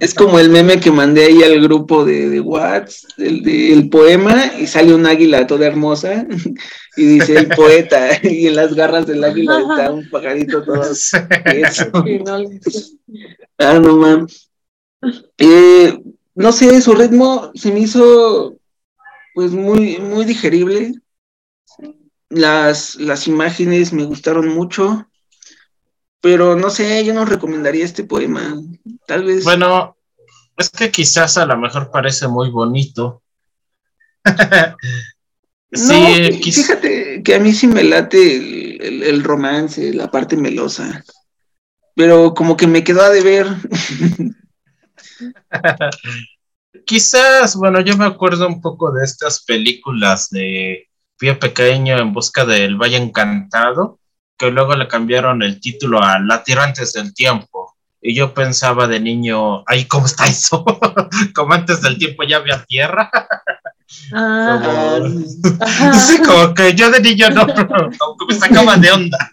Es 0.00 0.14
como 0.14 0.38
el 0.38 0.48
meme 0.48 0.80
que 0.80 0.90
mandé 0.90 1.24
ahí 1.24 1.42
al 1.42 1.60
grupo 1.60 2.04
de, 2.04 2.30
de 2.30 2.40
Whats, 2.40 3.06
el, 3.18 3.42
del 3.42 3.88
poema, 3.88 4.52
y 4.58 4.66
sale 4.66 4.94
un 4.94 5.06
águila 5.06 5.46
toda 5.46 5.66
hermosa, 5.66 6.26
y 6.96 7.04
dice 7.04 7.36
el 7.36 7.48
poeta, 7.48 8.08
y 8.22 8.46
en 8.46 8.56
las 8.56 8.74
garras 8.74 9.06
del 9.06 9.24
águila 9.24 9.60
está 9.60 9.90
un 9.90 10.08
pajarito 10.08 10.62
todo 10.62 10.82
eso. 10.90 11.12
Ah, 13.58 13.78
no 13.78 13.96
mames. 13.96 14.50
Eh, 15.36 16.00
no 16.34 16.52
sé, 16.52 16.80
su 16.80 16.94
ritmo 16.94 17.50
se 17.54 17.72
me 17.72 17.80
hizo 17.80 18.56
pues 19.34 19.50
muy, 19.50 19.98
muy 19.98 20.24
digerible. 20.24 20.92
Las, 22.28 22.94
las 22.94 23.26
imágenes 23.26 23.92
me 23.92 24.04
gustaron 24.04 24.48
mucho, 24.48 25.06
pero 26.22 26.56
no 26.56 26.70
sé, 26.70 27.04
yo 27.04 27.12
no 27.12 27.26
recomendaría 27.26 27.84
este 27.84 28.04
poema. 28.04 28.56
Tal 29.06 29.24
vez. 29.24 29.44
Bueno, 29.44 29.96
es 30.56 30.70
que 30.70 30.90
quizás 30.90 31.36
a 31.36 31.44
lo 31.46 31.58
mejor 31.58 31.90
parece 31.90 32.28
muy 32.28 32.50
bonito. 32.50 33.22
No, 35.74 35.78
sí, 35.78 36.40
quiz- 36.42 36.56
fíjate 36.56 37.22
que 37.22 37.34
a 37.34 37.38
mí 37.40 37.52
sí 37.54 37.66
me 37.66 37.82
late 37.82 38.36
el, 38.36 38.82
el- 38.82 39.02
el 39.04 39.24
romance, 39.24 39.94
la 39.94 40.10
parte 40.10 40.36
melosa, 40.36 41.02
pero 41.96 42.34
como 42.34 42.56
que 42.56 42.66
me 42.66 42.84
quedó 42.84 43.02
a 43.02 43.10
deber. 43.10 43.46
quizás, 46.86 47.56
bueno, 47.56 47.80
yo 47.80 47.96
me 47.96 48.04
acuerdo 48.04 48.46
un 48.46 48.60
poco 48.60 48.92
de 48.92 49.04
estas 49.04 49.44
películas 49.44 50.30
de 50.30 50.88
Pío 51.18 51.38
Pequeño 51.38 51.98
en 51.98 52.12
busca 52.12 52.44
del 52.44 52.76
Valle 52.76 52.96
Encantado, 52.96 53.98
que 54.42 54.50
luego 54.50 54.74
le 54.74 54.88
cambiaron 54.88 55.40
el 55.42 55.60
título 55.60 56.02
a 56.02 56.18
La 56.18 56.42
Tierra 56.42 56.64
antes 56.64 56.92
del 56.94 57.14
tiempo. 57.14 57.76
Y 58.00 58.12
yo 58.16 58.34
pensaba 58.34 58.88
de 58.88 58.98
niño, 58.98 59.62
ay, 59.68 59.84
¿cómo 59.84 60.06
está 60.06 60.26
eso? 60.26 60.64
como 61.34 61.54
antes 61.54 61.80
del 61.80 61.96
tiempo 61.96 62.24
ya 62.24 62.38
había 62.38 62.64
tierra. 62.64 63.08
Ah, 64.12 64.98
Como- 65.00 65.54
ajá. 65.60 65.92
Sí, 65.94 66.18
como 66.22 66.54
que 66.54 66.74
yo 66.74 66.90
de 66.90 67.00
niño 67.00 67.30
no, 67.30 67.46
como 67.98 68.16
que 68.18 68.26
me 68.28 68.34
sacaba 68.34 68.76
de 68.76 68.90
onda. 68.90 69.30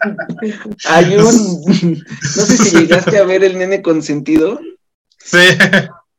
Hay 0.88 1.16
un, 1.16 1.64
no 1.66 2.42
sé 2.44 2.56
si 2.56 2.76
llegaste 2.76 3.18
a 3.18 3.24
ver 3.24 3.42
el 3.42 3.58
nene 3.58 3.82
consentido. 3.82 4.60
Sí. 5.18 5.38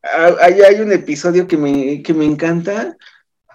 Ah, 0.04 0.32
Ahí 0.41 0.62
hay 0.62 0.82
un 0.82 0.91
episodio 0.91 1.47
que 1.47 1.56
me, 1.56 2.04
que 2.04 2.13
me 2.13 2.25
encanta, 2.25 2.97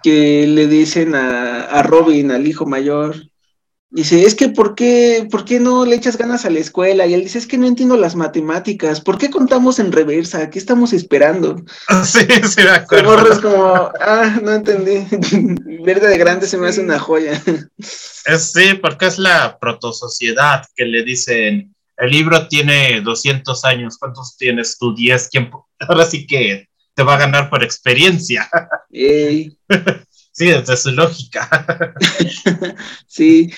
que 0.01 0.47
le 0.47 0.65
dicen 0.67 1.13
a, 1.13 1.65
a 1.65 1.83
Robin, 1.83 2.31
al 2.31 2.47
hijo 2.47 2.65
mayor, 2.65 3.15
dice, 3.89 4.23
es 4.23 4.35
que 4.35 4.49
¿por 4.49 4.75
qué, 4.75 5.27
¿por 5.31 5.45
qué 5.45 5.59
no 5.59 5.85
le 5.85 5.95
echas 5.95 6.17
ganas 6.17 6.45
a 6.45 6.49
la 6.49 6.59
escuela? 6.59 7.05
Y 7.07 7.13
él 7.13 7.21
dice, 7.23 7.37
es 7.39 7.47
que 7.47 7.57
no 7.57 7.67
entiendo 7.67 7.97
las 7.97 8.15
matemáticas, 8.15 9.01
¿por 9.01 9.17
qué 9.17 9.29
contamos 9.29 9.79
en 9.79 9.91
reversa? 9.91 10.49
¿Qué 10.49 10.59
estamos 10.59 10.93
esperando? 10.93 11.63
Sí, 12.05 12.19
sí, 12.47 12.55
me 12.57 12.63
El 12.63 12.69
acuerdo. 12.69 13.31
es 13.31 13.39
como, 13.39 13.73
ah, 13.99 14.39
no 14.43 14.53
entendí. 14.53 15.05
Verde 15.83 16.09
de 16.09 16.17
grande 16.17 16.47
se 16.47 16.57
me 16.57 16.67
hace 16.67 16.81
una 16.81 16.99
joya. 16.99 17.41
Es- 18.25 18.51
sí, 18.51 18.73
porque 18.81 19.05
es 19.05 19.17
la 19.19 19.57
protosociedad 19.59 20.65
que 20.75 20.85
le 20.85 21.03
dicen, 21.03 21.73
el 21.97 22.11
libro 22.11 22.47
tiene 22.49 23.01
200 23.01 23.63
años, 23.65 23.97
¿cuántos 23.97 24.37
tienes 24.37 24.77
tú? 24.77 24.93
10, 24.93 25.29
¿quién? 25.29 25.49
po- 25.49 25.67
Ahora 25.79 26.05
sí 26.05 26.27
que 26.27 26.67
te 26.93 27.03
va 27.03 27.15
a 27.15 27.19
ganar 27.19 27.49
por 27.49 27.63
experiencia. 27.63 28.49
Ey, 28.91 29.57
Sí, 30.37 30.45
desde 30.45 30.77
su 30.77 30.91
lógica. 30.91 31.95
sí, 33.07 33.51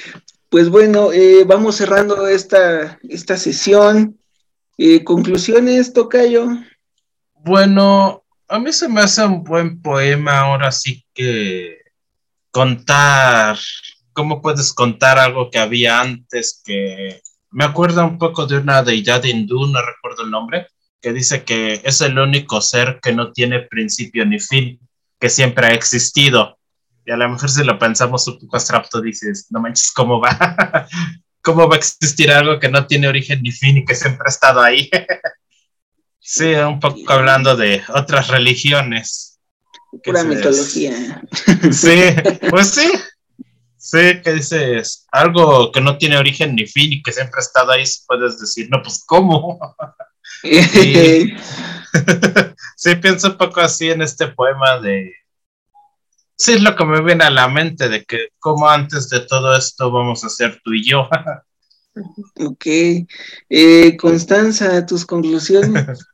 pues 0.48 0.70
bueno, 0.70 1.12
eh, 1.12 1.44
vamos 1.46 1.76
cerrando 1.76 2.26
esta, 2.26 2.98
esta 3.10 3.36
sesión. 3.36 4.18
Eh, 4.78 5.04
conclusiones, 5.04 5.92
Tocayo. 5.92 6.48
Bueno, 7.34 8.24
a 8.48 8.60
mí 8.60 8.72
se 8.72 8.88
me 8.88 9.02
hace 9.02 9.26
un 9.26 9.44
buen 9.44 9.82
poema, 9.82 10.40
ahora 10.40 10.72
sí 10.72 11.06
que 11.14 11.80
contar, 12.50 13.58
¿cómo 14.14 14.42
puedes 14.42 14.72
contar 14.72 15.20
algo 15.20 15.52
que 15.52 15.60
había 15.60 16.00
antes 16.00 16.62
que 16.64 17.22
me 17.52 17.66
acuerda 17.66 18.06
un 18.06 18.18
poco 18.18 18.48
de 18.48 18.58
una 18.58 18.84
deidad 18.84 19.26
hindú, 19.26 19.68
no 19.68 19.82
recuerdo 19.86 20.24
el 20.24 20.32
nombre, 20.32 20.68
que 21.02 21.12
dice 21.12 21.44
que 21.44 21.82
es 21.84 22.00
el 22.00 22.18
único 22.18 22.62
ser 22.62 23.02
que 23.02 23.12
no 23.12 23.34
tiene 23.34 23.64
principio 23.64 24.26
ni 24.26 24.40
fin, 24.40 24.80
que 25.20 25.30
siempre 25.30 25.68
ha 25.68 25.74
existido. 25.74 26.59
Y 27.10 27.12
a 27.12 27.18
lo 27.18 27.28
mejor 27.28 27.50
si 27.50 27.64
lo 27.64 27.80
pensamos 27.80 28.28
un 28.28 28.38
poco 28.38 28.58
abstracto, 28.58 29.02
dices, 29.02 29.48
no 29.50 29.60
manches, 29.60 29.92
¿cómo 29.92 30.22
va? 30.22 30.30
¿Cómo 31.42 31.68
va 31.68 31.74
a 31.74 31.80
existir 31.80 32.30
algo 32.32 32.60
que 32.60 32.70
no 32.70 32.86
tiene 32.86 33.08
origen 33.08 33.42
ni 33.42 33.52
fin 33.52 33.78
y 33.78 33.84
que 33.84 33.96
siempre 33.96 34.26
ha 34.28 34.30
estado 34.30 34.62
ahí? 34.62 34.92
sí, 36.20 36.54
un 36.54 36.80
poco 36.80 37.12
hablando 37.12 37.56
de 37.56 37.82
otras 37.96 38.28
religiones. 38.28 39.40
Pura 40.04 40.24
mitología. 40.24 41.24
Sí, 41.72 42.14
pues 42.48 42.76
sí. 42.76 42.88
Sí, 43.76 44.22
que 44.24 44.34
dices, 44.34 45.08
algo 45.12 45.72
que 45.72 45.82
no 45.82 45.98
tiene 45.98 46.16
origen 46.16 46.54
ni 46.54 46.68
fin 46.68 46.94
y 46.94 47.02
que 47.02 47.12
siempre 47.12 47.40
ha 47.40 47.42
estado 47.42 47.72
ahí, 47.72 47.86
puedes 48.06 48.40
decir, 48.40 48.68
no, 48.70 48.84
pues 48.84 49.04
¿cómo? 49.08 49.60
sí, 52.76 52.96
pienso 53.02 53.30
un 53.30 53.38
poco 53.40 53.62
así 53.62 53.90
en 53.90 54.04
este 54.04 54.28
poema 54.28 54.80
de... 54.80 55.12
Sí, 56.40 56.54
es 56.54 56.62
lo 56.62 56.74
que 56.74 56.86
me 56.86 57.02
viene 57.02 57.26
a 57.26 57.30
la 57.30 57.50
mente, 57.50 57.90
de 57.90 58.06
que 58.06 58.30
como 58.40 58.70
antes 58.70 59.10
de 59.10 59.20
todo 59.20 59.58
esto 59.58 59.92
vamos 59.92 60.24
a 60.24 60.30
ser 60.30 60.62
tú 60.64 60.74
y 60.74 60.90
yo. 60.90 61.10
ok. 62.40 62.66
Eh, 63.50 63.98
Constanza, 63.98 64.86
tus 64.86 65.06
conclusiones. 65.06 66.00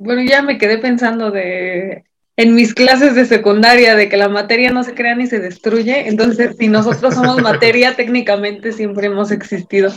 Bueno, 0.00 0.22
ya 0.22 0.42
me 0.42 0.58
quedé 0.58 0.78
pensando 0.78 1.32
de 1.32 2.04
en 2.36 2.54
mis 2.54 2.72
clases 2.72 3.16
de 3.16 3.26
secundaria 3.26 3.96
de 3.96 4.08
que 4.08 4.16
la 4.16 4.28
materia 4.28 4.70
no 4.70 4.84
se 4.84 4.94
crea 4.94 5.16
ni 5.16 5.26
se 5.26 5.40
destruye. 5.40 6.06
Entonces, 6.08 6.54
si 6.56 6.68
nosotros 6.68 7.14
somos 7.14 7.42
materia, 7.42 7.96
técnicamente 7.96 8.72
siempre 8.72 9.08
hemos 9.08 9.32
existido. 9.32 9.92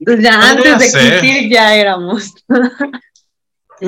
Entonces, 0.00 0.24
ya 0.24 0.50
antes 0.50 0.78
de 0.80 0.86
existir 0.86 1.48
ya 1.48 1.76
éramos. 1.76 2.34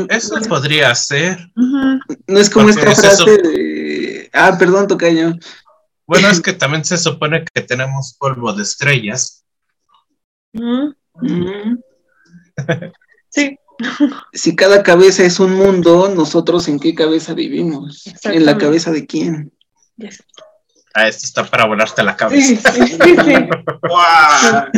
Eso 0.09 0.37
podría 0.49 0.95
ser. 0.95 1.37
No 1.57 2.39
es 2.39 2.49
como 2.49 2.69
esta 2.69 2.95
frase 2.95 3.39
de... 3.39 3.80
Ah, 4.33 4.57
perdón, 4.59 4.87
Tocayo. 4.87 5.35
Bueno, 6.07 6.29
es 6.29 6.41
que 6.41 6.53
también 6.53 6.85
se 6.85 6.99
supone 6.99 7.45
que 7.45 7.63
tenemos 7.63 8.15
polvo 8.19 8.53
de 8.53 8.63
estrellas. 8.63 9.45
Sí. 13.29 13.57
Si 14.33 14.57
cada 14.57 14.83
cabeza 14.83 15.23
es 15.23 15.41
un 15.41 15.55
mundo, 15.55 16.13
nosotros 16.15 16.69
en 16.69 16.81
qué 16.81 16.95
cabeza 16.95 17.33
vivimos? 17.33 18.05
¿En 18.25 18.45
la 18.45 18.59
cabeza 18.59 18.91
de 18.91 19.07
quién? 19.07 19.53
Ah, 20.93 21.07
esto 21.07 21.27
está 21.27 21.45
para 21.45 21.67
volarte 21.67 22.03
la 22.03 22.17
cabeza. 22.17 22.73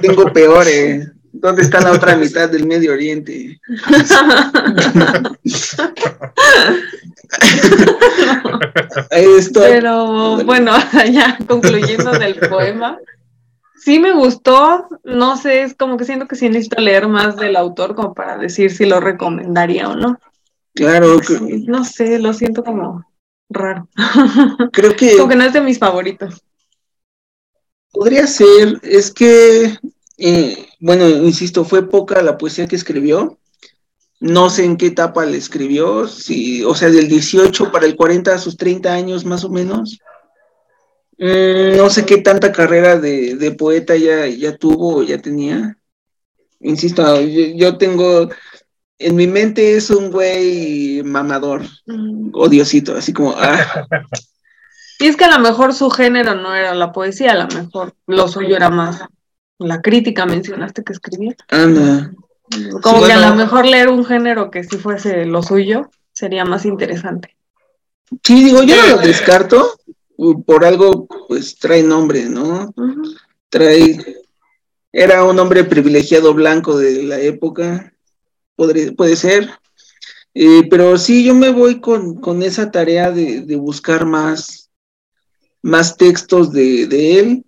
Tengo 0.00 0.32
peores. 0.32 1.10
¿Dónde 1.32 1.62
está 1.62 1.80
la 1.80 1.92
otra 1.92 2.16
mitad 2.16 2.48
del 2.48 2.66
Medio 2.66 2.92
Oriente? 2.92 3.60
Pero 9.52 10.44
bueno, 10.44 10.72
ya 11.12 11.38
concluyendo 11.46 12.10
del 12.12 12.36
poema, 12.36 12.98
sí 13.76 13.98
me 13.98 14.12
gustó, 14.12 14.88
no 15.04 15.36
sé, 15.36 15.62
es 15.62 15.74
como 15.74 15.96
que 15.96 16.04
siento 16.04 16.26
que 16.26 16.36
sí 16.36 16.48
necesito 16.48 16.80
leer 16.80 17.08
más 17.08 17.36
del 17.36 17.56
autor 17.56 17.94
como 17.94 18.14
para 18.14 18.36
decir 18.36 18.70
si 18.70 18.86
lo 18.86 19.00
recomendaría 19.00 19.88
o 19.88 19.96
no. 19.96 20.18
Claro. 20.74 21.20
no 21.66 21.84
sé, 21.84 22.18
lo 22.18 22.32
siento 22.32 22.62
como 22.62 23.04
raro. 23.48 23.88
Creo 24.72 24.96
que... 24.96 25.16
como 25.16 25.28
que 25.28 25.36
no 25.36 25.44
es 25.44 25.52
de 25.52 25.60
mis 25.60 25.78
favoritos. 25.78 26.42
Podría 27.92 28.26
ser, 28.26 28.78
es 28.82 29.12
que, 29.12 29.76
eh, 30.20 30.68
bueno, 30.80 31.08
insisto, 31.08 31.64
fue 31.64 31.88
poca 31.88 32.22
la 32.22 32.36
poesía 32.36 32.68
que 32.68 32.76
escribió. 32.76 33.38
No 34.20 34.50
sé 34.50 34.64
en 34.64 34.76
qué 34.76 34.86
etapa 34.86 35.24
le 35.24 35.38
escribió, 35.38 36.06
si, 36.06 36.62
o 36.62 36.74
sea, 36.74 36.90
del 36.90 37.08
18 37.08 37.72
para 37.72 37.86
el 37.86 37.96
40 37.96 38.34
a 38.34 38.38
sus 38.38 38.58
30 38.58 38.92
años 38.92 39.24
más 39.24 39.44
o 39.44 39.48
menos. 39.48 39.98
Mm, 41.16 41.76
no 41.78 41.88
sé 41.88 42.04
qué 42.04 42.18
tanta 42.18 42.52
carrera 42.52 42.98
de, 42.98 43.56
poeta 43.58 43.96
ya, 43.96 44.26
ya 44.26 44.56
tuvo 44.58 44.98
o 44.98 45.02
ya 45.02 45.18
tenía. 45.18 45.78
Insisto, 46.60 47.18
yo, 47.22 47.78
tengo, 47.78 48.28
en 48.98 49.16
mi 49.16 49.26
mente 49.26 49.74
es 49.74 49.88
un 49.88 50.10
güey 50.10 51.02
mamador, 51.02 51.62
mm. 51.86 52.32
odiosito, 52.34 52.94
así 52.94 53.12
como... 53.12 53.34
Ah. 53.36 53.86
Y 55.02 55.06
es 55.06 55.16
que 55.16 55.24
a 55.24 55.30
lo 55.30 55.38
mejor 55.38 55.72
su 55.72 55.88
género 55.88 56.34
no 56.34 56.54
era 56.54 56.74
la 56.74 56.92
poesía, 56.92 57.32
a 57.32 57.46
lo 57.46 57.46
mejor 57.46 57.94
lo 58.06 58.28
suyo 58.28 58.54
era 58.54 58.68
más 58.68 59.00
la 59.60 59.80
crítica, 59.80 60.26
mencionaste 60.26 60.82
que 60.82 60.92
escribía. 60.92 61.36
Anda. 61.48 62.12
Como 62.82 63.04
que 63.04 63.12
a 63.12 63.30
lo 63.30 63.36
mejor 63.36 63.66
leer 63.66 63.88
un 63.88 64.04
género 64.04 64.50
que 64.50 64.64
si 64.64 64.76
fuese 64.76 65.24
lo 65.24 65.42
suyo 65.42 65.90
sería 66.12 66.44
más 66.44 66.64
interesante. 66.64 67.36
Sí, 68.24 68.42
digo, 68.42 68.62
yo 68.64 68.76
no 68.76 68.96
lo 68.96 68.98
descarto, 68.98 69.78
por 70.44 70.64
algo, 70.64 71.06
pues 71.28 71.56
trae 71.56 71.82
nombre, 71.82 72.28
¿no? 72.28 72.74
Trae, 73.48 73.98
era 74.92 75.22
un 75.24 75.38
hombre 75.38 75.62
privilegiado 75.62 76.34
blanco 76.34 76.76
de 76.76 77.04
la 77.04 77.20
época, 77.20 77.92
puede 78.56 79.14
ser, 79.14 79.48
eh, 80.34 80.66
pero 80.68 80.98
sí, 80.98 81.24
yo 81.24 81.34
me 81.34 81.50
voy 81.50 81.80
con, 81.80 82.42
esa 82.42 82.70
tarea 82.70 83.10
de, 83.10 83.56
buscar 83.56 84.06
más, 84.06 84.70
más 85.62 85.96
textos 85.96 86.52
de, 86.52 87.18
él. 87.18 87.44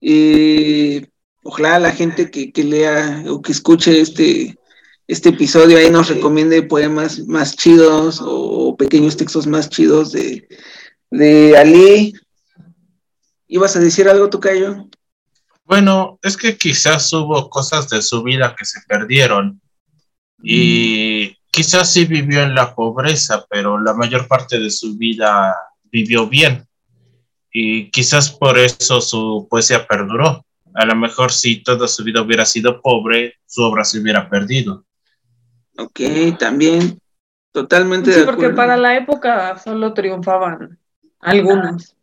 Eh, 0.00 1.08
ojalá 1.46 1.78
la 1.78 1.92
gente 1.92 2.30
que, 2.30 2.64
lea 2.64 3.24
o 3.28 3.40
que 3.40 3.52
escuche 3.52 4.00
este, 4.00 4.58
este 5.06 5.28
episodio 5.28 5.78
ahí 5.78 5.90
nos 5.90 6.08
recomiende 6.08 6.62
poemas 6.62 7.20
más 7.26 7.56
chidos 7.56 8.20
o 8.22 8.76
pequeños 8.76 9.16
textos 9.16 9.46
más 9.46 9.70
chidos 9.70 10.12
de, 10.12 10.48
de 11.10 11.56
Ali. 11.56 12.12
¿Ibas 13.46 13.76
a 13.76 13.80
decir 13.80 14.08
algo, 14.08 14.28
Tocayo? 14.28 14.88
Bueno, 15.64 16.18
es 16.22 16.36
que 16.36 16.56
quizás 16.56 17.12
hubo 17.12 17.48
cosas 17.48 17.88
de 17.88 18.02
su 18.02 18.22
vida 18.22 18.54
que 18.58 18.64
se 18.64 18.80
perdieron 18.88 19.60
y 20.42 21.30
mm. 21.30 21.50
quizás 21.50 21.92
sí 21.92 22.04
vivió 22.06 22.42
en 22.42 22.54
la 22.54 22.74
pobreza, 22.74 23.44
pero 23.48 23.80
la 23.80 23.94
mayor 23.94 24.26
parte 24.26 24.58
de 24.58 24.70
su 24.70 24.96
vida 24.96 25.54
vivió 25.84 26.26
bien 26.26 26.66
y 27.52 27.90
quizás 27.90 28.30
por 28.30 28.58
eso 28.58 29.00
su 29.00 29.46
poesía 29.48 29.86
perduró. 29.86 30.45
A 30.76 30.84
lo 30.84 30.94
mejor 30.94 31.32
si 31.32 31.62
toda 31.62 31.88
su 31.88 32.04
vida 32.04 32.20
hubiera 32.20 32.44
sido 32.44 32.80
pobre, 32.80 33.34
su 33.46 33.62
obra 33.62 33.84
se 33.84 33.98
hubiera 33.98 34.28
perdido. 34.28 34.84
Ok, 35.78 36.00
también, 36.38 36.98
totalmente. 37.52 38.12
Sí, 38.12 38.20
porque 38.24 38.50
para 38.50 38.76
la 38.76 38.96
época 38.96 39.58
solo 39.58 39.94
triunfaban 39.94 40.78
algunos. 41.20 41.96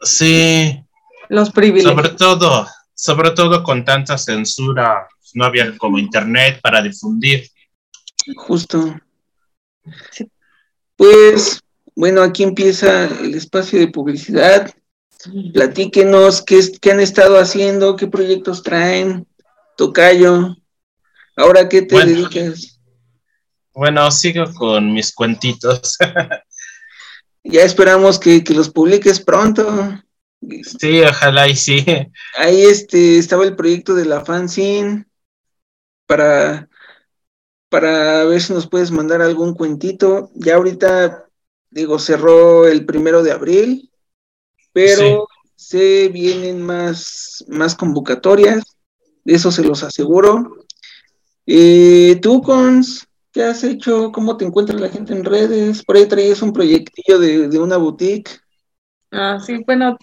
Sí. 0.00 0.82
Los 1.28 1.50
privilegios. 1.50 1.94
Sobre 1.94 2.10
todo, 2.10 2.66
sobre 2.94 3.30
todo 3.30 3.62
con 3.62 3.84
tanta 3.84 4.16
censura, 4.18 5.06
no 5.34 5.44
había 5.44 5.76
como 5.76 5.98
internet 5.98 6.60
para 6.62 6.82
difundir. 6.82 7.48
Justo. 8.36 8.96
Pues, 10.96 11.60
bueno, 11.94 12.22
aquí 12.22 12.42
empieza 12.42 13.04
el 13.04 13.34
espacio 13.34 13.78
de 13.78 13.88
publicidad. 13.88 14.70
Platíquenos 15.52 16.42
qué, 16.42 16.60
qué 16.80 16.92
han 16.92 17.00
estado 17.00 17.38
haciendo, 17.38 17.96
qué 17.96 18.06
proyectos 18.06 18.62
traen. 18.62 19.26
Tocayo, 19.76 20.56
¿ahora 21.36 21.68
qué 21.68 21.82
te 21.82 22.04
dedicas? 22.04 22.80
Bueno, 23.74 24.08
sigo 24.12 24.44
con 24.54 24.92
mis 24.92 25.12
cuentitos. 25.12 25.98
ya 27.44 27.62
esperamos 27.62 28.20
que, 28.20 28.42
los 28.50 28.70
publiques 28.70 29.20
pronto. 29.20 30.00
Sí, 30.78 31.02
ojalá 31.02 31.48
y 31.48 31.56
sí. 31.56 31.84
Ahí 32.36 32.62
este, 32.62 33.18
estaba 33.18 33.44
el 33.44 33.56
proyecto 33.56 33.94
de 33.94 34.04
la 34.04 34.24
fanzine 34.24 35.06
para, 36.06 36.68
para 37.68 38.24
ver 38.24 38.40
si 38.40 38.52
nos 38.52 38.68
puedes 38.68 38.92
mandar 38.92 39.22
algún 39.22 39.54
cuentito. 39.54 40.30
Ya 40.34 40.54
ahorita, 40.54 41.26
digo, 41.70 41.98
cerró 41.98 42.68
el 42.68 42.86
primero 42.86 43.24
de 43.24 43.32
abril, 43.32 43.90
pero 44.74 45.26
se 45.56 46.10
vienen 46.10 46.60
más, 46.60 47.42
más 47.48 47.74
convocatorias, 47.74 48.62
de 49.24 49.34
eso 49.34 49.50
se 49.50 49.64
los 49.64 49.82
aseguro. 49.82 50.58
Eh, 51.46 52.18
tú, 52.20 52.42
Cons, 52.42 53.08
¿Qué 53.34 53.42
has 53.42 53.64
hecho? 53.64 54.12
¿Cómo 54.12 54.36
te 54.36 54.44
encuentra 54.44 54.78
la 54.78 54.88
gente 54.88 55.12
en 55.12 55.24
redes? 55.24 55.84
Por 55.84 55.96
ahí 55.96 56.06
traías 56.06 56.40
un 56.40 56.52
proyectillo 56.52 57.18
de, 57.18 57.58
una 57.58 57.78
boutique. 57.78 58.30
Ah, 59.10 59.40
sí, 59.44 59.60
bueno, 59.66 59.98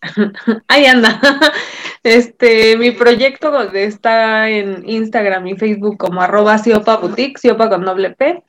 ahí 0.68 0.86
anda. 0.86 1.20
Este, 2.02 2.76
mi 2.76 2.92
proyecto 2.92 3.60
está 3.72 4.48
en 4.48 4.88
Instagram 4.88 5.44
y 5.48 5.56
Facebook 5.56 5.98
como 5.98 6.22
arroba 6.22 6.56
Siopa 6.56 6.98
Boutique, 6.98 7.36
Siopa 7.36 7.68
con 7.68 7.84
doble 7.84 8.10
P. 8.10 8.44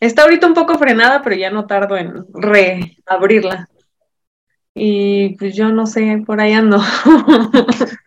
Está 0.00 0.22
ahorita 0.22 0.46
un 0.46 0.54
poco 0.54 0.78
frenada, 0.78 1.20
pero 1.22 1.36
ya 1.36 1.50
no 1.50 1.66
tardo 1.66 1.98
en 1.98 2.24
reabrirla. 2.32 3.68
Y 4.74 5.36
pues 5.36 5.54
yo 5.54 5.70
no 5.70 5.86
sé, 5.86 6.22
por 6.26 6.40
ahí 6.40 6.52
ando. 6.52 6.80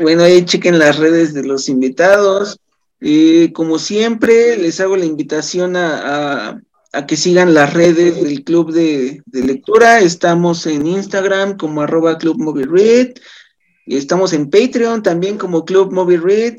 Bueno, 0.00 0.22
ahí 0.24 0.44
chequen 0.44 0.78
las 0.78 0.98
redes 0.98 1.34
de 1.34 1.44
los 1.44 1.68
invitados. 1.68 2.58
y 3.00 3.52
como 3.52 3.78
siempre, 3.78 4.56
les 4.56 4.80
hago 4.80 4.96
la 4.96 5.04
invitación 5.04 5.76
a, 5.76 6.60
que 7.06 7.16
sigan 7.16 7.54
las 7.54 7.74
redes 7.74 8.22
del 8.22 8.44
Club 8.44 8.72
de, 8.72 9.22
Lectura. 9.32 10.00
Estamos 10.00 10.66
en 10.66 10.86
Instagram 10.86 11.56
como 11.56 11.82
arroba 11.82 12.18
Club 12.18 12.38
Movie 12.38 12.66
Read. 12.66 13.14
Estamos 13.86 14.32
en 14.32 14.48
Patreon 14.50 15.02
también 15.02 15.38
como 15.38 15.64
Club 15.64 15.92
Movie 15.92 16.18
Read. 16.18 16.56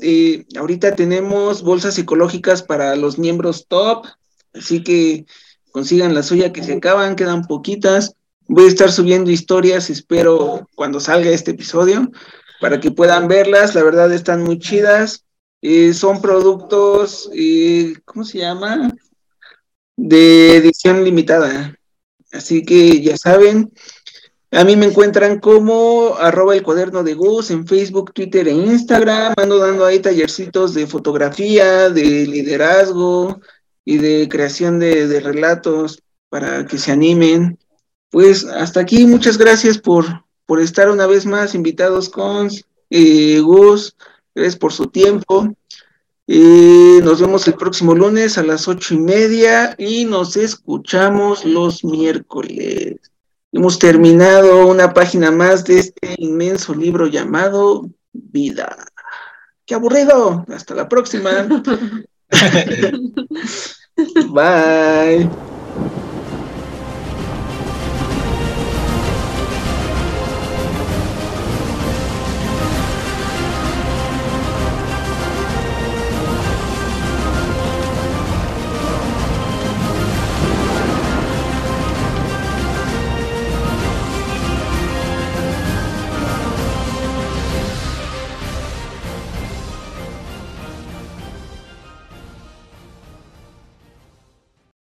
ahorita 0.58 0.94
tenemos 0.94 1.62
bolsas 1.62 1.98
ecológicas 1.98 2.62
para 2.62 2.96
los 2.96 3.18
miembros 3.18 3.66
top. 3.68 4.06
Así 4.54 4.82
que 4.82 5.26
consigan 5.72 6.14
la 6.14 6.22
suya 6.22 6.52
que 6.52 6.62
se 6.62 6.74
acaban, 6.74 7.16
quedan 7.16 7.46
poquitas. 7.46 8.15
Voy 8.48 8.64
a 8.64 8.68
estar 8.68 8.92
subiendo 8.92 9.30
historias, 9.30 9.90
espero 9.90 10.68
cuando 10.76 11.00
salga 11.00 11.30
este 11.30 11.50
episodio, 11.50 12.12
para 12.60 12.78
que 12.78 12.92
puedan 12.92 13.26
verlas. 13.26 13.74
La 13.74 13.82
verdad 13.82 14.12
están 14.12 14.44
muy 14.44 14.60
chidas. 14.60 15.24
Eh, 15.62 15.92
son 15.94 16.22
productos, 16.22 17.28
eh, 17.34 17.94
¿cómo 18.04 18.24
se 18.24 18.38
llama? 18.38 18.94
De 19.96 20.56
edición 20.58 21.02
limitada. 21.02 21.76
Así 22.30 22.62
que 22.62 23.02
ya 23.02 23.16
saben, 23.16 23.72
a 24.52 24.62
mí 24.62 24.76
me 24.76 24.86
encuentran 24.86 25.40
como 25.40 26.14
arroba 26.16 26.54
el 26.54 26.62
cuaderno 26.62 27.02
de 27.02 27.14
Gus 27.14 27.50
en 27.50 27.66
Facebook, 27.66 28.12
Twitter 28.12 28.46
e 28.46 28.52
Instagram. 28.52 29.34
Ando 29.36 29.58
dando 29.58 29.84
ahí 29.84 29.98
tallercitos 29.98 30.72
de 30.72 30.86
fotografía, 30.86 31.90
de 31.90 32.26
liderazgo 32.28 33.40
y 33.84 33.96
de 33.96 34.28
creación 34.28 34.78
de, 34.78 35.08
de 35.08 35.18
relatos 35.18 36.00
para 36.28 36.64
que 36.64 36.78
se 36.78 36.92
animen 36.92 37.58
pues 38.10 38.44
hasta 38.44 38.80
aquí, 38.80 39.06
muchas 39.06 39.38
gracias 39.38 39.78
por, 39.78 40.24
por 40.46 40.60
estar 40.60 40.90
una 40.90 41.06
vez 41.06 41.26
más 41.26 41.54
invitados 41.54 42.08
con 42.08 42.48
eh, 42.90 43.40
Gus, 43.40 43.96
gracias 44.34 44.56
por 44.56 44.72
su 44.72 44.86
tiempo. 44.86 45.54
Eh, 46.28 47.00
nos 47.04 47.20
vemos 47.20 47.46
el 47.46 47.54
próximo 47.54 47.94
lunes 47.94 48.36
a 48.36 48.42
las 48.42 48.66
ocho 48.66 48.94
y 48.94 48.98
media 48.98 49.76
y 49.78 50.04
nos 50.04 50.36
escuchamos 50.36 51.44
los 51.44 51.84
miércoles. 51.84 52.96
Hemos 53.52 53.78
terminado 53.78 54.66
una 54.66 54.92
página 54.92 55.30
más 55.30 55.64
de 55.64 55.78
este 55.78 56.14
inmenso 56.18 56.74
libro 56.74 57.06
llamado 57.06 57.88
Vida. 58.12 58.76
¡Qué 59.64 59.74
aburrido! 59.74 60.44
Hasta 60.48 60.74
la 60.74 60.88
próxima. 60.88 61.30
Bye. 64.28 65.30